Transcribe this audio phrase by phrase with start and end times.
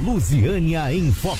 [0.00, 1.38] Lusiânia em Foco.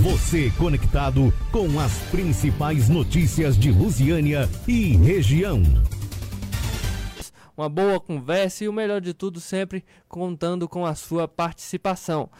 [0.00, 5.60] Você conectado com as principais notícias de Lusiânia e região.
[7.56, 12.30] Uma boa conversa e o melhor de tudo, sempre contando com a sua participação.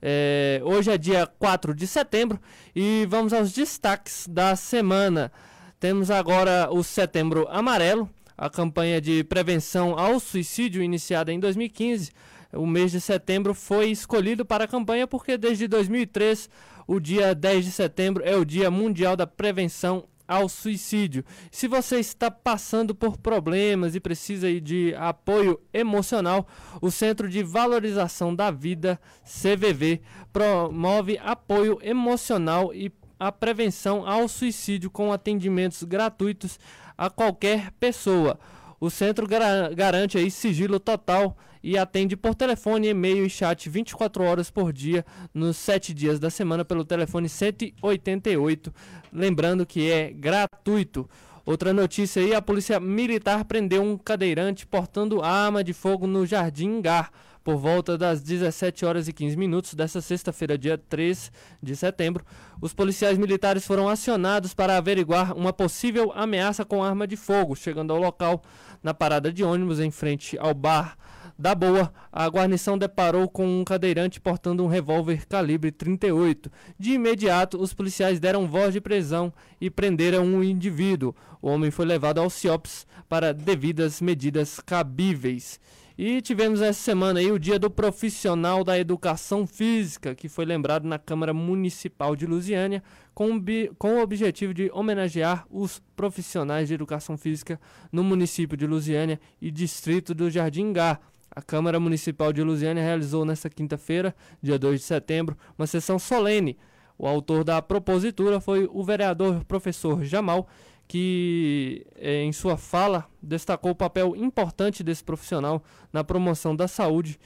[0.00, 2.40] É, hoje é dia 4 de setembro
[2.74, 5.32] e vamos aos destaques da semana.
[5.80, 8.08] Temos agora o Setembro Amarelo,
[8.38, 12.12] a campanha de prevenção ao suicídio iniciada em 2015
[12.52, 16.48] o mês de setembro foi escolhido para a campanha porque desde 2003,
[16.86, 21.24] o dia 10 de setembro é o Dia Mundial da Prevenção ao suicídio.
[21.50, 26.46] Se você está passando por problemas e precisa de apoio emocional,
[26.80, 30.00] o Centro de Valorização da Vida, CVV,
[30.32, 36.58] promove apoio emocional e a prevenção ao suicídio com atendimentos gratuitos
[36.96, 38.38] a qualquer pessoa.
[38.80, 44.50] O centro garante aí sigilo total e atende por telefone, e-mail e chat 24 horas
[44.50, 48.72] por dia, nos 7 dias da semana, pelo telefone 188.
[49.12, 51.08] Lembrando que é gratuito.
[51.44, 56.80] Outra notícia aí: a Polícia Militar prendeu um cadeirante portando arma de fogo no Jardim
[56.80, 57.10] Gar
[57.42, 61.32] por volta das 17 horas e 15 minutos dessa sexta-feira, dia 3
[61.62, 62.24] de setembro,
[62.60, 67.56] os policiais militares foram acionados para averiguar uma possível ameaça com arma de fogo.
[67.56, 68.42] Chegando ao local,
[68.82, 70.96] na parada de ônibus em frente ao bar
[71.40, 76.52] da Boa, a guarnição deparou com um cadeirante portando um revólver calibre 38.
[76.78, 81.14] De imediato, os policiais deram voz de prisão e prenderam um indivíduo.
[81.40, 85.58] O homem foi levado ao CIOPS para devidas medidas cabíveis.
[85.96, 90.86] E tivemos essa semana aí o Dia do Profissional da Educação Física, que foi lembrado
[90.86, 92.82] na Câmara Municipal de Lusiânia,
[93.14, 93.38] com,
[93.78, 97.60] com o objetivo de homenagear os profissionais de educação física
[97.92, 100.98] no município de Lusiânia e distrito do Jardim Gá.
[101.30, 106.58] A Câmara Municipal de Lusiânia realizou nesta quinta-feira, dia 2 de setembro, uma sessão solene.
[106.98, 110.48] O autor da propositura foi o vereador professor Jamal,
[110.88, 117.18] que eh, em sua fala destacou o papel importante desse profissional na promoção da saúde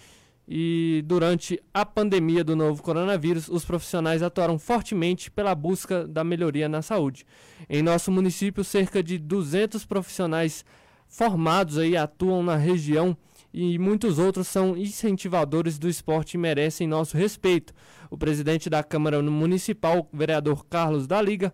[0.47, 6.69] e durante a pandemia do novo coronavírus, os profissionais atuaram fortemente pela busca da melhoria
[6.69, 7.25] na saúde.
[7.69, 10.65] Em nosso município, cerca de 200 profissionais
[11.09, 13.17] formados aí atuam na região
[13.57, 17.73] e muitos outros são incentivadores do esporte e merecem nosso respeito.
[18.11, 21.53] O presidente da Câmara Municipal, vereador Carlos da Liga,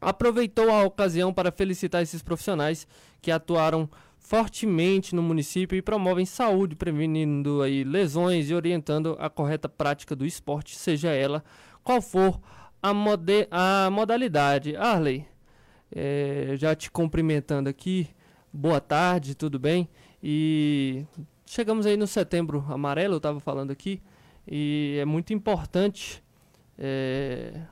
[0.00, 2.86] aproveitou a ocasião para felicitar esses profissionais
[3.20, 9.68] que atuaram fortemente no município e promovem saúde, prevenindo aí lesões e orientando a correta
[9.68, 11.42] prática do esporte, seja ela
[11.82, 12.40] qual for
[12.80, 12.92] a,
[13.50, 14.76] a modalidade.
[14.76, 15.26] Arley,
[15.90, 18.08] é, já te cumprimentando aqui,
[18.52, 19.88] boa tarde, tudo bem?
[20.22, 21.04] E
[21.44, 24.00] chegamos aí no setembro amarelo, eu estava falando aqui,
[24.46, 26.22] e é muito importante
[26.78, 27.62] é,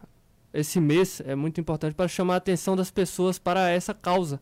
[0.53, 4.41] esse mês é muito importante para chamar a atenção das pessoas para essa causa.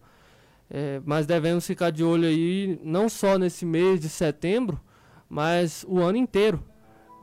[0.70, 4.80] É, mas devemos ficar de olho aí, não só nesse mês de setembro,
[5.28, 6.62] mas o ano inteiro.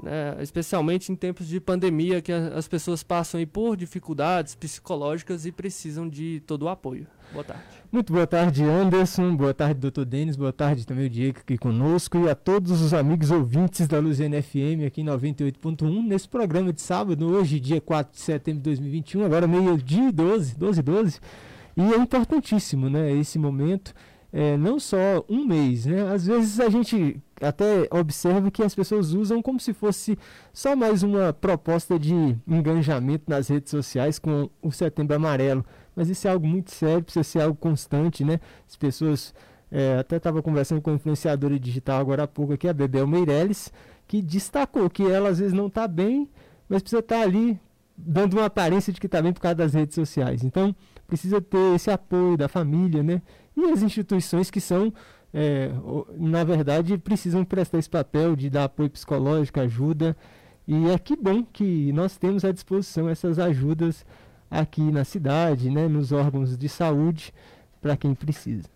[0.03, 0.37] Né?
[0.41, 6.41] Especialmente em tempos de pandemia, que as pessoas passam por dificuldades psicológicas e precisam de
[6.45, 7.07] todo o apoio.
[7.31, 7.63] Boa tarde.
[7.91, 9.35] Muito boa tarde, Anderson.
[9.35, 10.35] Boa tarde, doutor Denis.
[10.35, 14.41] Boa tarde também o Diego aqui conosco e a todos os amigos ouvintes da Luziana
[14.41, 19.25] FM aqui em 98.1 nesse programa de sábado, hoje, dia 4 de setembro de 2021,
[19.25, 21.19] agora meio-dia 12, 12 12.
[21.77, 23.93] E é importantíssimo, né, esse momento,
[24.33, 26.11] é, não só um mês, né?
[26.11, 30.17] Às vezes a gente até observa que as pessoas usam como se fosse
[30.53, 32.13] só mais uma proposta de
[32.47, 35.65] engajamento nas redes sociais com o Setembro Amarelo
[35.99, 38.39] mas isso é algo muito sério, precisa ser algo constante, né?
[38.65, 39.33] As pessoas.
[39.69, 43.69] É, até estava conversando com a influenciadora digital agora há pouco aqui, a Bebel Meirelles,
[44.07, 46.29] que destacou que ela às vezes não está bem,
[46.69, 47.59] mas precisa estar tá ali
[47.97, 50.41] dando uma aparência de que está bem por causa das redes sociais.
[50.41, 50.73] Então,
[51.05, 53.21] precisa ter esse apoio da família, né?
[53.57, 54.93] E as instituições que são,
[55.33, 55.69] é,
[56.17, 60.15] na verdade, precisam prestar esse papel de dar apoio psicológico, ajuda.
[60.65, 64.05] E é que bom que nós temos à disposição essas ajudas
[64.49, 67.33] aqui na cidade, né, nos órgãos de saúde,
[67.81, 68.67] para quem precisa.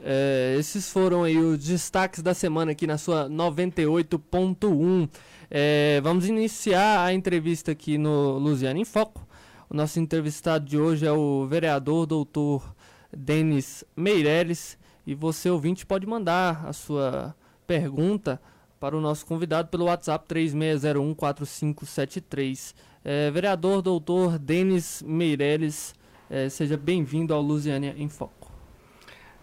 [0.00, 5.08] É, esses foram aí os destaques da semana aqui na sua 98.1.
[5.50, 9.26] É, vamos iniciar a entrevista aqui no Luziano em Foco.
[9.68, 12.74] O nosso entrevistado de hoje é o vereador doutor
[13.14, 14.78] Denis Meireles.
[15.06, 17.34] E você, ouvinte, pode mandar a sua
[17.66, 18.40] pergunta
[18.78, 22.74] para o nosso convidado pelo WhatsApp 36014573.
[23.04, 25.94] É, vereador doutor Denis Meireles,
[26.28, 28.50] é, seja bem-vindo ao Lusiânia em Foco.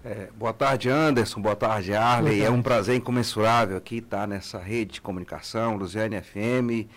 [0.03, 1.41] É, boa tarde, Anderson.
[1.41, 2.35] Boa tarde, Arley.
[2.35, 2.45] Boa tarde.
[2.45, 6.87] É um prazer incomensurável aqui estar nessa rede de comunicação, Lusiânia FM.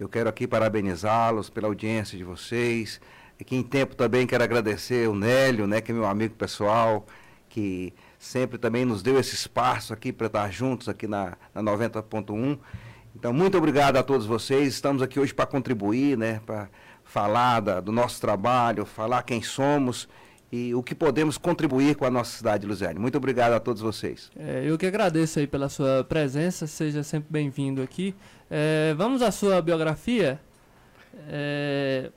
[0.00, 2.98] Eu quero aqui parabenizá-los pela audiência de vocês.
[3.38, 7.04] Aqui em tempo também quero agradecer o Nélio, né, que é meu amigo pessoal,
[7.50, 7.92] que
[8.24, 12.58] sempre também nos deu esse espaço aqui para estar juntos aqui na, na 90.1.
[13.14, 14.72] Então, muito obrigado a todos vocês.
[14.72, 16.68] Estamos aqui hoje para contribuir, né, para
[17.04, 20.08] falar da, do nosso trabalho, falar quem somos
[20.50, 22.98] e o que podemos contribuir com a nossa cidade, Luziane.
[22.98, 24.30] Muito obrigado a todos vocês.
[24.36, 28.14] É, eu que agradeço aí pela sua presença, seja sempre bem-vindo aqui.
[28.50, 30.40] É, vamos à sua biografia.
[31.28, 32.10] É,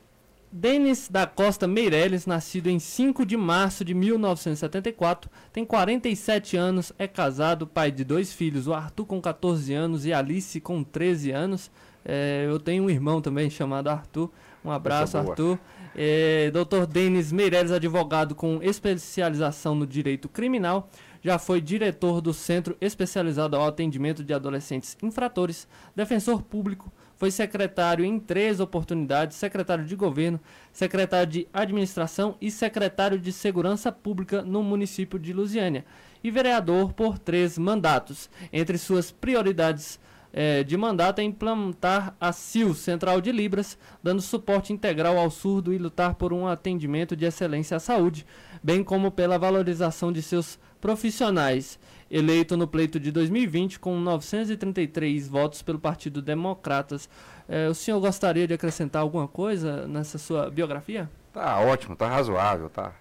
[0.52, 7.08] Denis da Costa Meirelles, nascido em 5 de março de 1974, tem 47 anos, é
[7.08, 11.70] casado, pai de dois filhos, o Arthur com 14 anos e Alice com 13 anos.
[12.06, 14.32] É, eu tenho um irmão também chamado Arthur.
[14.64, 15.60] Um abraço, Arthur.
[15.94, 16.86] É, Dr.
[16.88, 20.90] Denis Meirelles, advogado com especialização no direito criminal,
[21.22, 28.06] já foi diretor do Centro Especializado ao Atendimento de Adolescentes Infratores, defensor público, foi secretário
[28.06, 30.40] em três oportunidades, secretário de governo,
[30.72, 35.84] secretário de administração e secretário de segurança pública no município de Lusiânia
[36.24, 38.30] e vereador por três mandatos.
[38.54, 40.00] Entre suas prioridades
[40.32, 45.74] é, de mandato é implantar a CIL, Central de Libras, dando suporte integral ao surdo
[45.74, 48.26] e lutar por um atendimento de excelência à saúde,
[48.62, 55.62] bem como pela valorização de seus profissionais eleito no pleito de 2020 com 933 votos
[55.62, 57.10] pelo Partido Democratas.
[57.48, 61.10] É, o senhor gostaria de acrescentar alguma coisa nessa sua biografia?
[61.34, 62.94] Tá ótimo, tá razoável, tá.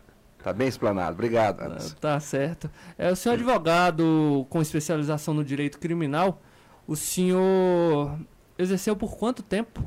[0.42, 1.12] Tá bem explanado.
[1.12, 1.96] Obrigado, Anderson.
[2.00, 2.70] Tá certo.
[2.96, 6.40] É, o senhor é advogado com especialização no direito criminal,
[6.86, 8.16] o senhor
[8.56, 9.84] exerceu por quanto tempo?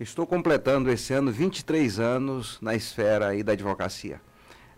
[0.00, 4.20] Estou completando esse ano 23 anos na esfera aí da advocacia,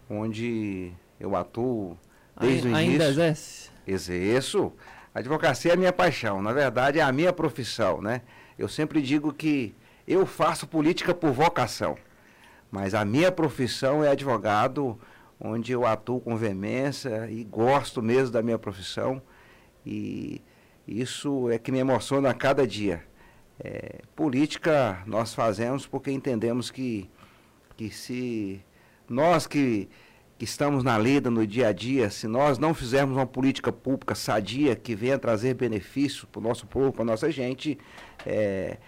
[0.08, 1.96] onde eu atuo
[2.40, 2.92] Desde ainda, o início.
[2.92, 3.70] Ainda exerce?
[3.86, 4.72] Exerço.
[5.14, 8.22] A advocacia é a minha paixão, na verdade é a minha profissão, né?
[8.58, 9.74] Eu sempre digo que
[10.06, 11.96] eu faço política por vocação,
[12.70, 14.98] mas a minha profissão é advogado,
[15.40, 19.20] onde eu atuo com veemência e gosto mesmo da minha profissão
[19.84, 20.42] e
[20.86, 23.02] isso é que me emociona a cada dia.
[23.58, 27.10] É, política nós fazemos porque entendemos que,
[27.76, 28.64] que se
[29.08, 29.88] nós que
[30.40, 34.14] que estamos na lida no dia a dia, se nós não fizermos uma política pública
[34.14, 37.78] sadia que venha trazer benefício para o nosso povo, para a nossa gente,
[38.24, 38.78] é,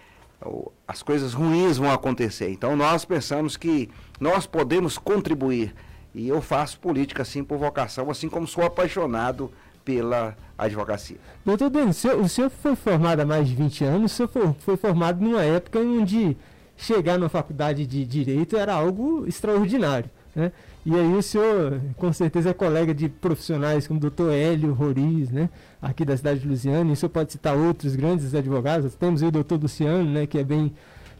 [0.87, 2.49] as coisas ruins vão acontecer.
[2.49, 3.87] Então nós pensamos que
[4.19, 5.75] nós podemos contribuir.
[6.15, 9.51] E eu faço política assim por vocação, assim como sou apaixonado
[9.85, 11.17] pela advocacia.
[11.45, 14.53] Doutor Denis, o o senhor foi formado há mais de 20 anos, o senhor foi,
[14.53, 16.35] foi formado numa época onde
[16.75, 20.09] chegar na faculdade de Direito era algo extraordinário.
[20.35, 20.51] Né?
[20.85, 25.29] E aí o senhor, com certeza, é colega de profissionais como o doutor Hélio Roriz,
[25.29, 25.49] né?
[25.81, 28.93] Aqui da cidade de Lusiana, e o senhor pode citar outros grandes advogados.
[28.95, 30.27] Temos o doutor Luciano, né?
[30.27, 30.73] Que é bem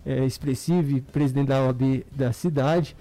[0.05, 2.95] é, expressivo e presidente da OAB da cidade.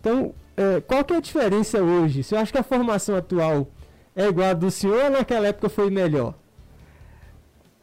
[0.00, 2.22] Então, é, qual que é a diferença hoje?
[2.22, 3.68] Você acha que a formação atual
[4.14, 6.34] é igual a do senhor ou naquela época foi melhor?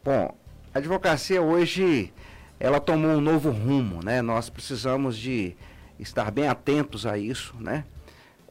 [0.03, 0.35] Bom,
[0.73, 2.11] a advocacia hoje,
[2.59, 4.23] ela tomou um novo rumo, né?
[4.23, 5.55] Nós precisamos de
[5.99, 7.85] estar bem atentos a isso, né?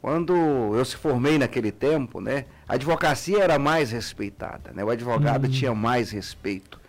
[0.03, 5.45] Quando eu se formei naquele tempo, né, a advocacia era mais respeitada, né, o advogado
[5.45, 5.51] uhum.
[5.51, 6.81] tinha mais respeito.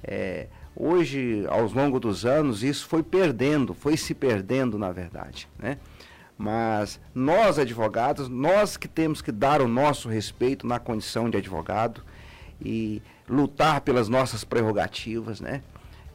[0.00, 5.76] É, hoje, ao longo dos anos, isso foi perdendo, foi se perdendo, na verdade, né?
[6.38, 12.00] Mas nós, advogados, nós que temos que dar o nosso respeito na condição de advogado
[12.60, 15.62] e lutar pelas nossas prerrogativas, né?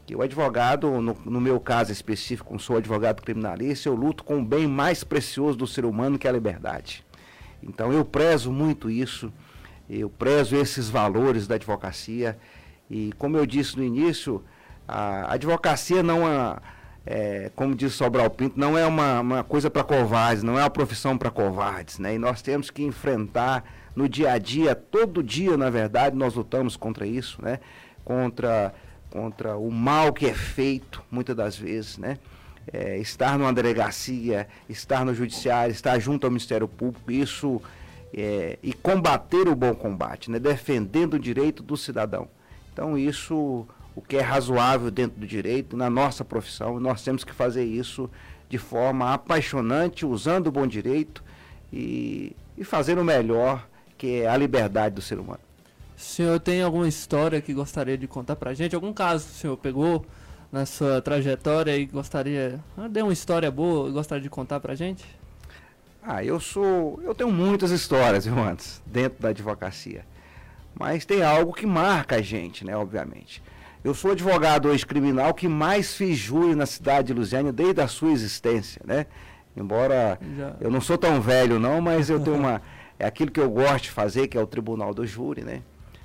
[0.08, 4.40] Que o advogado, no, no, meu caso específico, como sou advogado criminalista, eu luto com
[4.40, 7.04] o bem mais precioso do ser humano, que é a liberdade.
[7.62, 9.32] Então eu prezo muito isso,
[9.90, 12.38] eu prezo esses valores da advocacia.
[12.90, 14.42] E como eu disse no início,
[14.88, 16.56] a advocacia não é,
[17.06, 20.70] é como diz Sobral Pinto, não é uma, uma coisa para covardes, não é uma
[20.70, 22.00] profissão para covardes.
[22.00, 22.16] Né?
[22.16, 26.78] E nós temos que enfrentar no dia a dia, todo dia, na verdade, nós lutamos
[26.78, 27.60] contra isso, né?
[28.06, 28.74] contra
[29.10, 32.18] contra o mal que é feito, muitas das vezes, né?
[32.72, 37.62] É, estar numa delegacia, estar no judiciário, estar junto ao Ministério Público, isso
[38.14, 40.40] é, e combater o bom combate, né?
[40.40, 42.28] defendendo o direito do cidadão.
[42.74, 47.34] Então isso, o que é razoável dentro do direito, na nossa profissão, nós temos que
[47.34, 48.10] fazer isso
[48.50, 51.24] de forma apaixonante, usando o bom direito
[51.72, 55.47] e, e fazer o melhor, que é a liberdade do ser humano.
[55.98, 58.76] O senhor tem alguma história que gostaria de contar pra gente?
[58.76, 60.06] Algum caso que o senhor pegou
[60.52, 62.60] na sua trajetória e gostaria.
[62.78, 65.04] Ah, deu uma história boa e gostaria de contar pra gente?
[66.04, 67.02] Ah, eu sou.
[67.04, 70.06] Eu tenho muitas histórias, viu, antes, dentro da advocacia.
[70.80, 73.42] Mas tem algo que marca a gente, né, obviamente.
[73.84, 77.88] Eu sou advogado hoje criminal que mais fiz júri na cidade de Lusiânia desde a
[77.88, 79.08] sua existência, né?
[79.56, 80.56] Embora Já.
[80.62, 82.62] eu não sou tão velho não, mas eu tenho uma
[83.00, 85.62] é aquilo que eu gosto de fazer, que é o tribunal do júri, né?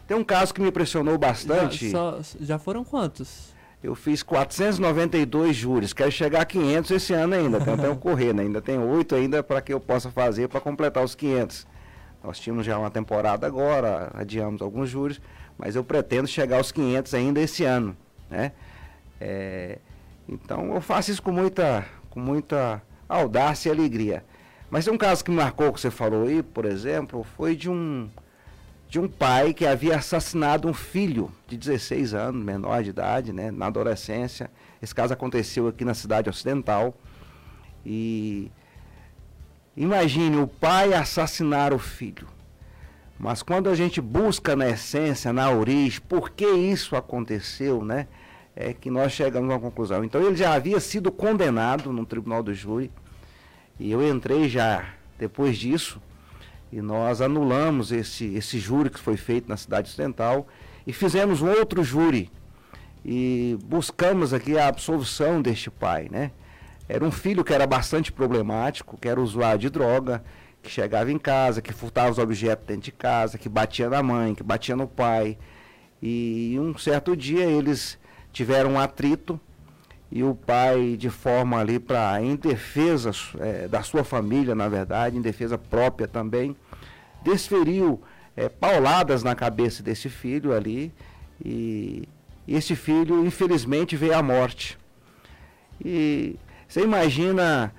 [0.07, 1.91] Tem um caso que me impressionou bastante.
[1.91, 3.53] Já, só- já foram quantos?
[3.83, 8.43] Eu fiz 492 júris, quero chegar a 500 esse ano ainda, tentando correr, né?
[8.43, 11.67] Ainda tem oito ainda para que eu possa fazer para completar os 500.
[12.23, 15.21] Nós tínhamos já uma temporada agora, adiamos alguns júris,
[15.59, 17.97] mas eu pretendo chegar aos 500 ainda esse ano,
[18.31, 18.53] né?
[19.21, 19.79] É,
[20.29, 24.25] então eu faço isso com muita, com muita audácia e alegria.
[24.71, 27.69] Mas tem um caso que me marcou que você falou aí, por exemplo, foi de
[27.69, 28.09] um
[28.93, 33.51] de um pai que havia assassinado um filho de 16 anos, menor de idade, né,
[33.51, 34.51] na adolescência.
[34.83, 36.95] Esse caso aconteceu aqui na cidade ocidental.
[37.87, 38.53] E
[39.75, 42.29] imagine o pai assassinar o filho.
[43.19, 48.07] Mas quando a gente busca na essência, na origem, por que isso aconteceu, né?
[48.55, 50.05] É que nós chegamos a uma conclusão.
[50.05, 52.91] Então ele já havia sido condenado no tribunal do júri.
[53.81, 54.85] E eu entrei já
[55.19, 55.99] depois disso.
[56.73, 60.47] E nós anulamos esse, esse júri que foi feito na cidade ocidental
[60.87, 62.31] e fizemos um outro júri.
[63.05, 66.31] E buscamos aqui a absolvição deste pai, né?
[66.89, 70.25] Era um filho que era bastante problemático, que era usuário de droga,
[70.63, 74.35] que chegava em casa, que furtava os objetos dentro de casa, que batia na mãe,
[74.35, 75.37] que batia no pai.
[76.01, 77.99] E um certo dia eles
[78.33, 79.39] tiveram um atrito
[80.15, 85.17] e o pai, de forma ali para em defesa eh, da sua família, na verdade,
[85.17, 86.55] em defesa própria também,
[87.25, 87.99] desferiu
[88.37, 90.93] eh, pauladas na cabeça desse filho ali
[91.43, 92.07] e
[92.47, 94.77] esse filho, infelizmente, veio à morte.
[95.85, 96.37] E
[96.69, 97.73] você imagina,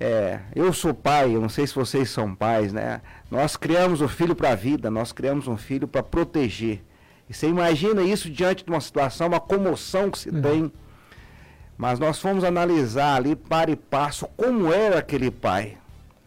[0.00, 3.00] é, eu sou pai, eu não sei se vocês são pais, né?
[3.30, 6.82] Nós criamos o filho para a vida, nós criamos um filho para proteger.
[7.28, 10.42] E você imagina isso diante de uma situação, uma comoção que se Uhum.
[10.42, 10.72] tem.
[11.76, 15.76] Mas nós fomos analisar ali, para e passo, como era aquele pai.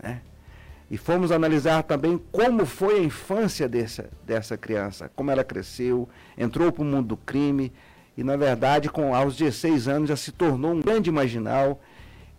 [0.02, 0.22] Né?
[0.92, 6.72] E fomos analisar também como foi a infância dessa, dessa criança, como ela cresceu, entrou
[6.72, 7.72] para o mundo do crime
[8.18, 11.82] e, na verdade, com, aos 16 anos já se tornou um grande marginal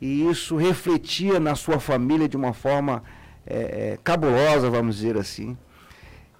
[0.01, 3.03] e isso refletia na sua família de uma forma
[3.47, 5.57] eh, eh, cabulosa, vamos dizer assim.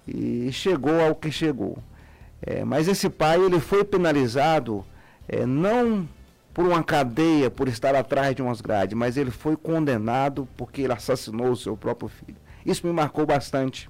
[0.07, 1.77] E chegou ao que chegou.
[2.41, 4.83] Eh, mas esse pai ele foi penalizado
[5.27, 6.07] eh, não
[6.53, 10.93] por uma cadeia, por estar atrás de umas grades, mas ele foi condenado porque ele
[10.93, 12.37] assassinou o seu próprio filho.
[12.65, 13.89] Isso me marcou bastante.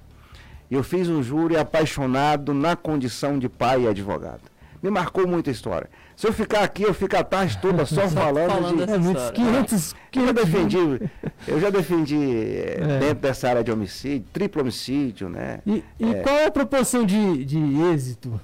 [0.70, 4.40] Eu fiz um júri apaixonado na condição de pai e advogado.
[4.82, 5.88] Me marcou muito a história.
[6.16, 8.92] Se eu ficar aqui, eu fico a tarde toda só falando, falando de.
[8.92, 9.64] É muitos história.
[9.64, 11.10] 500, Eu já 500 defendi,
[11.46, 12.98] eu já defendi eh, É.
[12.98, 15.60] dentro dessa área de homicídio, triplo homicídio, né?
[15.66, 16.22] E, e É.
[16.22, 17.58] qual é a proporção de, de
[17.92, 18.40] êxito?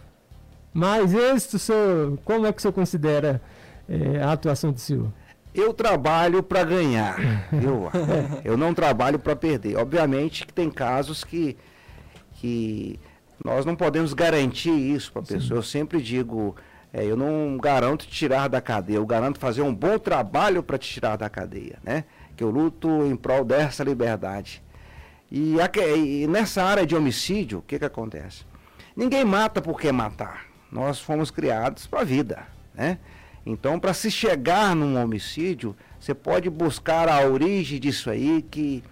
[0.73, 3.41] Mais êxito, senhor, como é que o senhor considera
[3.89, 5.13] eh, a atuação do senhor?
[5.55, 7.17] Eu trabalho para ganhar.
[7.53, 7.91] Eu,
[8.45, 9.77] eu não trabalho para perder.
[9.77, 11.57] Obviamente que tem casos que,
[12.35, 12.99] que
[13.45, 15.59] nós não podemos garantir isso para a pessoa.
[15.59, 16.55] Eu sempre digo,
[16.93, 20.79] é, eu não garanto te tirar da cadeia, eu garanto fazer um bom trabalho para
[20.79, 22.05] te tirar da cadeia, né?
[22.37, 24.63] Que eu luto em prol dessa liberdade.
[25.31, 28.45] E, aque- e nessa área de homicídio, o que, que acontece?
[28.97, 30.45] Ninguém mata por quer matar.
[30.71, 32.43] Nós fomos criados para a vida,
[32.75, 32.99] né?
[33.47, 38.83] Então, para se chegar num homicídio, você pode buscar a origem disso aí, que,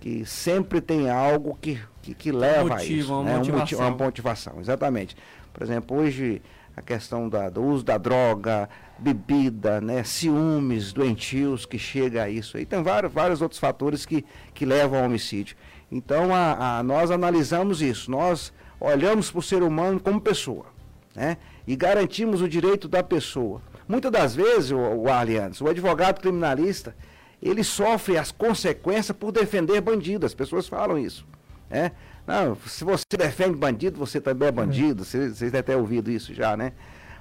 [0.00, 3.12] que sempre tem algo que, que, que leva a motivo, isso.
[3.14, 3.36] uma né?
[3.38, 3.88] Moti- motivação.
[3.88, 5.16] uma motivação, exatamente.
[5.52, 6.42] Por exemplo, hoje
[6.76, 12.58] a questão da- do uso da droga, bebida, né, ciúmes doentios que chega a isso
[12.58, 12.66] aí.
[12.66, 15.56] Tem vários, vários outros fatores que, que levam ao homicídio.
[15.90, 20.66] Então, a, a- nós analisamos isso, nós olhamos para o ser humano como pessoa,
[21.14, 21.38] né?
[21.66, 23.62] E garantimos o direito da pessoa.
[23.88, 26.94] Muitas das vezes, o, o Arlianes, o advogado criminalista,
[27.42, 30.26] ele sofre as consequências por defender bandido.
[30.26, 31.26] As pessoas falam isso.
[31.70, 31.92] Né?
[32.26, 35.04] Não, se você defende bandido, você também é bandido.
[35.04, 36.72] Vocês devem ter ouvido isso já, né?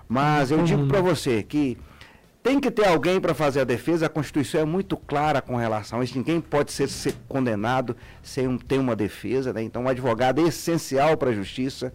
[0.08, 1.78] Mas eu digo para você que
[2.42, 4.06] tem que ter alguém para fazer a defesa.
[4.06, 6.18] A Constituição é muito clara com relação a isso.
[6.18, 9.52] Ninguém pode ser, ser condenado sem um- ter uma defesa.
[9.52, 9.64] Né?
[9.64, 11.92] Então, o advogado é essencial para a justiça.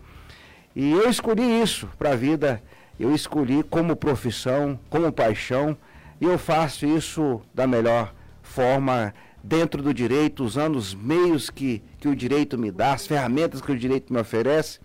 [0.75, 2.63] E eu escolhi isso para a vida.
[3.01, 5.75] Eu escolhi como profissão, como paixão.
[6.21, 12.07] E eu faço isso da melhor forma, dentro do direito, usando os meios que, que
[12.07, 14.81] o direito me dá, as ferramentas que o direito me oferece.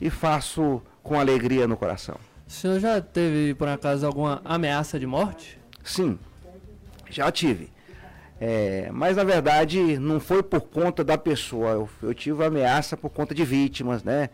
[0.00, 2.14] E faço com alegria no coração.
[2.46, 5.58] O senhor já teve, por acaso, alguma ameaça de morte?
[5.82, 6.16] Sim,
[7.10, 7.72] já tive.
[8.40, 11.70] É, mas na verdade não foi por conta da pessoa.
[11.70, 14.30] Eu, eu tive ameaça por conta de vítimas, né?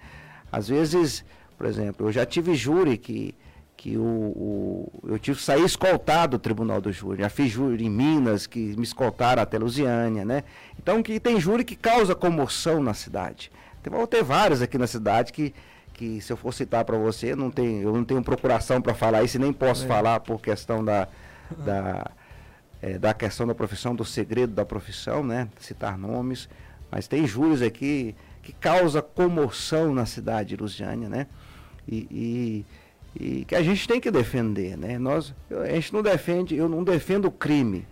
[0.52, 1.24] Às vezes
[1.58, 3.34] Por exemplo, eu já tive júri que,
[3.76, 7.20] que o, o eu tive que sair escoltado do tribunal do júri.
[7.20, 10.44] Já fiz júri em Minas, que me escoltaram até Lusiânia, né?
[10.78, 13.50] Então, que tem júri que causa comoção na cidade.
[13.82, 15.52] Tem, vou ter vários aqui na cidade que,
[15.94, 19.24] que se eu for citar para você, não tem, eu não tenho procuração para falar
[19.24, 19.88] isso e nem posso é.
[19.88, 21.08] falar por questão da,
[21.58, 22.08] da,
[22.80, 25.48] é, da questão da profissão, do segredo da profissão, né?
[25.58, 26.48] Citar nomes.
[26.88, 31.26] Mas tem júris aqui que causa comoção na cidade de Lusiânia, né?
[31.88, 32.64] E,
[33.18, 34.98] e, e, que a gente tem que defender, né?
[34.98, 37.86] Nós, a gente não defende, eu não defendo o crime,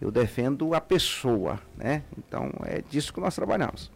[0.00, 2.02] eu defendo a pessoa, né?
[2.18, 3.90] Então é disso que nós trabalhamos.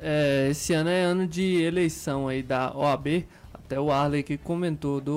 [0.00, 5.00] É, esse ano é ano de eleição aí da OAB, até o Arley que comentou
[5.00, 5.12] do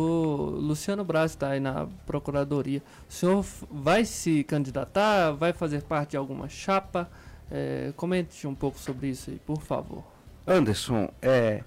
[0.60, 2.84] Luciano Braz está aí na procuradoria.
[3.10, 5.32] O senhor vai se candidatar?
[5.32, 7.10] Vai fazer parte de alguma chapa?
[7.50, 10.04] É, comente um pouco sobre isso aí, por favor.
[10.46, 11.64] Anderson, é,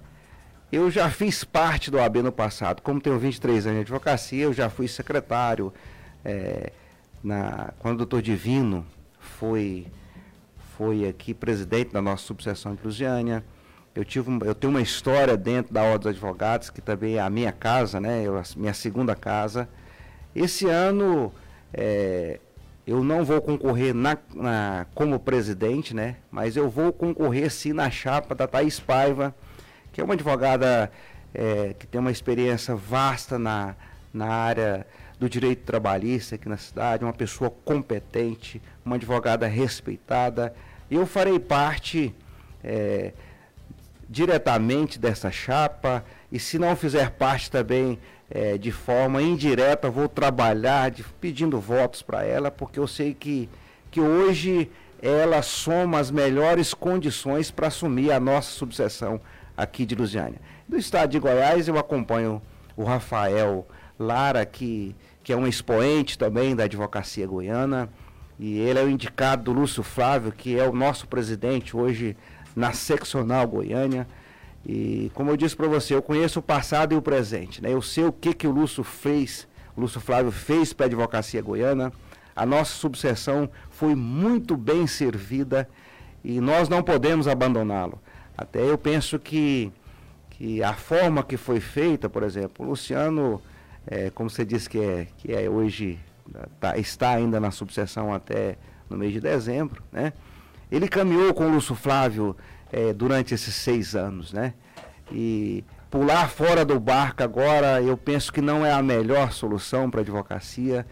[0.71, 2.81] eu já fiz parte do AB no passado.
[2.81, 5.73] Como tenho 23 anos de advocacia, eu já fui secretário.
[6.23, 6.71] É,
[7.23, 8.85] na, quando o doutor Divino
[9.19, 9.87] foi,
[10.77, 13.43] foi aqui presidente da nossa subseção de Lusiânia,
[13.95, 17.29] eu, tive, eu tenho uma história dentro da Ordem dos Advogados, que também é a
[17.29, 19.69] minha casa, né, eu, a minha segunda casa.
[20.35, 21.31] Esse ano,
[21.73, 22.39] é,
[22.85, 26.17] eu não vou concorrer na, na, como presidente, né?
[26.29, 29.33] Mas eu vou concorrer sim na chapa da Thaís Paiva,
[29.95, 30.91] que é uma advogada
[31.33, 33.77] é, que tem uma experiência vasta na,
[34.13, 34.85] na área
[35.17, 40.53] do direito trabalhista aqui na cidade, uma pessoa competente, uma advogada respeitada.
[40.91, 42.13] Eu farei parte
[42.61, 43.13] é,
[44.09, 47.97] diretamente dessa chapa e se não fizer parte também
[48.29, 53.49] é, de forma indireta, vou trabalhar de, pedindo votos para ela, porque eu sei que,
[53.89, 54.69] que hoje
[55.01, 59.21] ela soma as melhores condições para assumir a nossa subseção
[59.55, 60.39] aqui de Lusiânia.
[60.67, 62.41] Do estado de Goiás, eu acompanho
[62.75, 67.89] o Rafael Lara, que, que é um expoente também da advocacia goiana,
[68.37, 72.17] e ele é o indicado do Lúcio Flávio, que é o nosso presidente hoje
[72.55, 74.07] na seccional Goiânia.
[74.65, 77.61] E como eu disse para você, eu conheço o passado e o presente.
[77.61, 77.71] Né?
[77.71, 81.41] Eu sei o que, que o Lúcio fez, o Lúcio Flávio fez para a advocacia
[81.41, 81.93] goiana.
[82.35, 85.69] A nossa subseção foi muito bem servida
[86.23, 88.01] e nós não podemos abandoná-lo.
[88.37, 89.71] Até eu penso que,
[90.29, 93.41] que a forma que foi feita, por exemplo, o Luciano,
[93.87, 95.99] é, como você disse que é, que é hoje,
[96.59, 98.57] tá, está ainda na subseção até
[98.89, 100.13] no mês de dezembro, né?
[100.71, 102.35] Ele caminhou com o Lúcio Flávio
[102.71, 104.53] é, durante esses seis anos, né?
[105.11, 110.01] E pular fora do barco agora, eu penso que não é a melhor solução para
[110.01, 110.85] a advocacia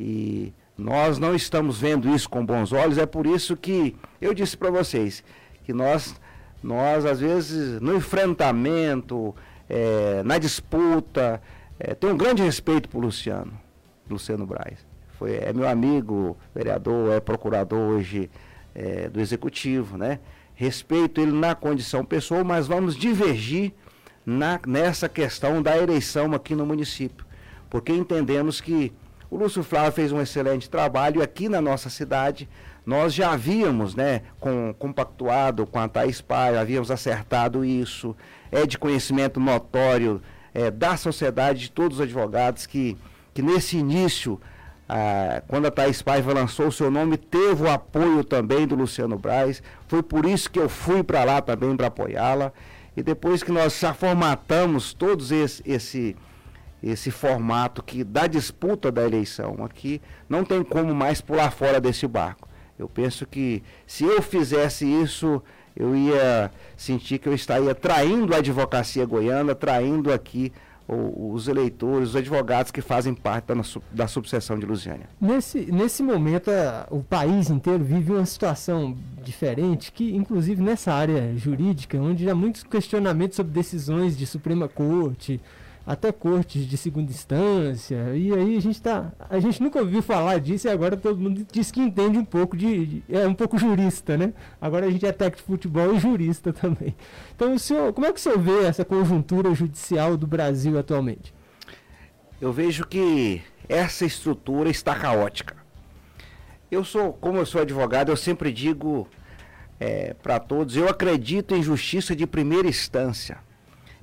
[0.00, 2.98] e nós não estamos vendo isso com bons olhos.
[2.98, 5.22] É por isso que eu disse para vocês
[5.64, 6.18] que nós,
[6.62, 9.34] nós às vezes no enfrentamento,
[9.68, 11.40] é, na disputa,
[11.78, 13.52] é, tenho um grande respeito por Luciano,
[14.08, 14.86] Luciano Braz.
[15.18, 18.30] Foi, é meu amigo, vereador, é procurador hoje
[18.74, 20.20] é, do executivo, né?
[20.58, 23.72] respeito ele na condição pessoa, mas vamos divergir
[24.26, 27.24] na, nessa questão da eleição aqui no município,
[27.70, 28.92] porque entendemos que
[29.30, 32.48] o Lúcio Flávio fez um excelente trabalho aqui na nossa cidade.
[32.88, 38.16] Nós já havíamos né, com, compactuado com a Thais Pai, havíamos acertado isso.
[38.50, 40.22] É de conhecimento notório
[40.54, 42.96] é, da sociedade, de todos os advogados, que,
[43.34, 44.40] que nesse início
[44.88, 49.18] ah, quando a Thaís Paiva lançou o seu nome, teve o apoio também do Luciano
[49.18, 49.62] Braz.
[49.86, 52.54] Foi por isso que eu fui para lá também para apoiá-la.
[52.96, 56.16] E depois que nós já formatamos todos esse, esse,
[56.82, 62.06] esse formato que da disputa da eleição aqui, não tem como mais pular fora desse
[62.06, 62.47] barco.
[62.78, 65.42] Eu penso que se eu fizesse isso,
[65.74, 70.52] eu ia sentir que eu estaria traindo a advocacia goiana, traindo aqui
[70.90, 73.54] os eleitores, os advogados que fazem parte da,
[73.92, 75.06] da subseção de Lusiânia.
[75.20, 76.50] Nesse, nesse momento,
[76.90, 82.62] o país inteiro vive uma situação diferente, que inclusive nessa área jurídica, onde há muitos
[82.62, 85.38] questionamentos sobre decisões de Suprema Corte,
[85.88, 88.14] até cortes de segunda instância.
[88.14, 91.46] E aí a gente tá, a gente nunca ouviu falar disso e agora todo mundo
[91.50, 94.34] diz que entende um pouco de, de é um pouco jurista, né?
[94.60, 96.94] Agora a gente é técnico de futebol e jurista também.
[97.34, 101.32] Então, o senhor, como é que o senhor vê essa conjuntura judicial do Brasil atualmente?
[102.38, 105.56] Eu vejo que essa estrutura está caótica.
[106.70, 109.08] Eu sou, como eu sou advogado, eu sempre digo
[109.80, 113.47] é, para todos, eu acredito em justiça de primeira instância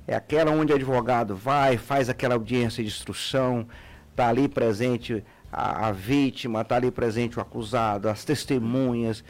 [0.06, 3.66] é aquela onde o advogado vai, faz aquela audiência de instrução,
[4.10, 9.24] está ali presente a, a vítima, está ali presente o acusado, as testemunhas,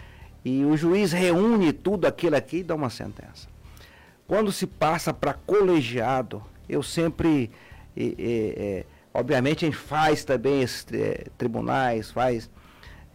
[0.45, 3.49] e o juiz reúne tudo aquilo aqui e dá uma sentença.
[4.27, 7.51] Quando se passa para colegiado, eu sempre,
[9.15, 10.87] obviamente, a gente faz também esses
[11.37, 12.51] tribunais, faz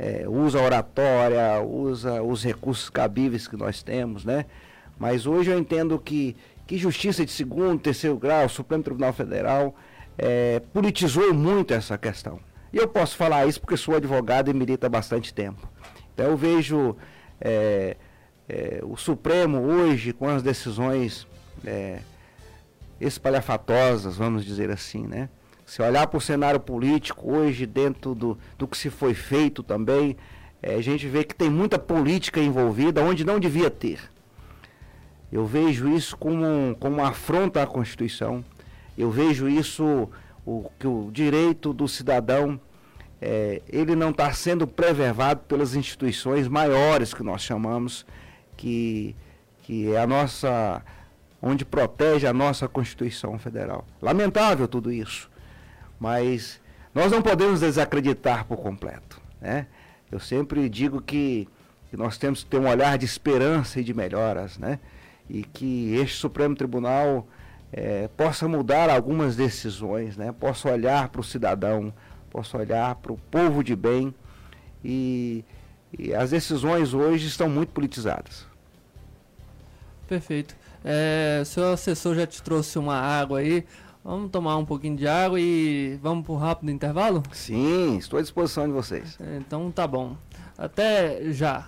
[0.02, 4.46] é, usa a oratória, usa os recursos cabíveis que nós temos, né?
[4.98, 6.36] Mas hoje eu entendo que,
[6.72, 9.76] que justiça de segundo, terceiro grau, Supremo Tribunal Federal,
[10.18, 12.40] é, politizou muito essa questão.
[12.72, 15.70] E eu posso falar isso porque sou advogado e milito há bastante tempo.
[16.14, 16.96] Então eu vejo
[17.42, 17.98] é,
[18.48, 21.28] é, o Supremo hoje com as decisões
[21.66, 22.00] é,
[23.02, 25.28] espalhafatosas, vamos dizer assim, né?
[25.66, 30.16] Se olhar para o cenário político hoje, dentro do, do que se foi feito também,
[30.64, 34.11] é, a gente vê que tem muita política envolvida onde não devia ter.
[35.32, 38.44] Eu vejo isso como, um, como uma afronta à Constituição.
[38.98, 40.10] Eu vejo isso,
[40.46, 42.60] o, que o direito do cidadão,
[43.22, 48.06] é, ele não está sendo preservado pelas instituições maiores que nós chamamos,
[48.58, 49.16] que,
[49.64, 50.84] que é a nossa,
[51.42, 53.86] onde protege a nossa Constituição Federal.
[54.02, 55.32] Lamentável tudo isso.
[55.98, 56.60] Mas
[56.94, 59.22] nós não podemos desacreditar por completo.
[59.40, 59.68] Né?
[60.12, 61.48] Eu sempre digo que,
[61.90, 64.78] que nós temos que ter um olhar de esperança e de melhoras, né?
[65.30, 67.28] E que este Supremo Tribunal
[67.72, 70.34] é, possa mudar algumas decisões, né?
[70.38, 71.94] possa olhar para o cidadão,
[72.30, 74.14] possa olhar para o povo de bem.
[74.84, 75.46] E,
[75.98, 78.46] e, as decisões hoje estão muito politizadas.
[80.08, 80.56] Perfeito.
[80.84, 83.64] É, seu assessor já te trouxe uma água aí.
[84.04, 87.22] Vamos tomar um pouquinho de água e vamos para um rápido intervalo?
[87.32, 89.18] Sim, estou à disposição de vocês.
[89.38, 90.18] Então tá bom.
[90.58, 91.68] Até já.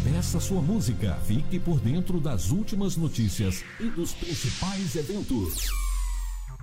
[0.03, 1.17] Peça sua música.
[1.25, 5.90] Fique por dentro das últimas notícias e dos principais eventos.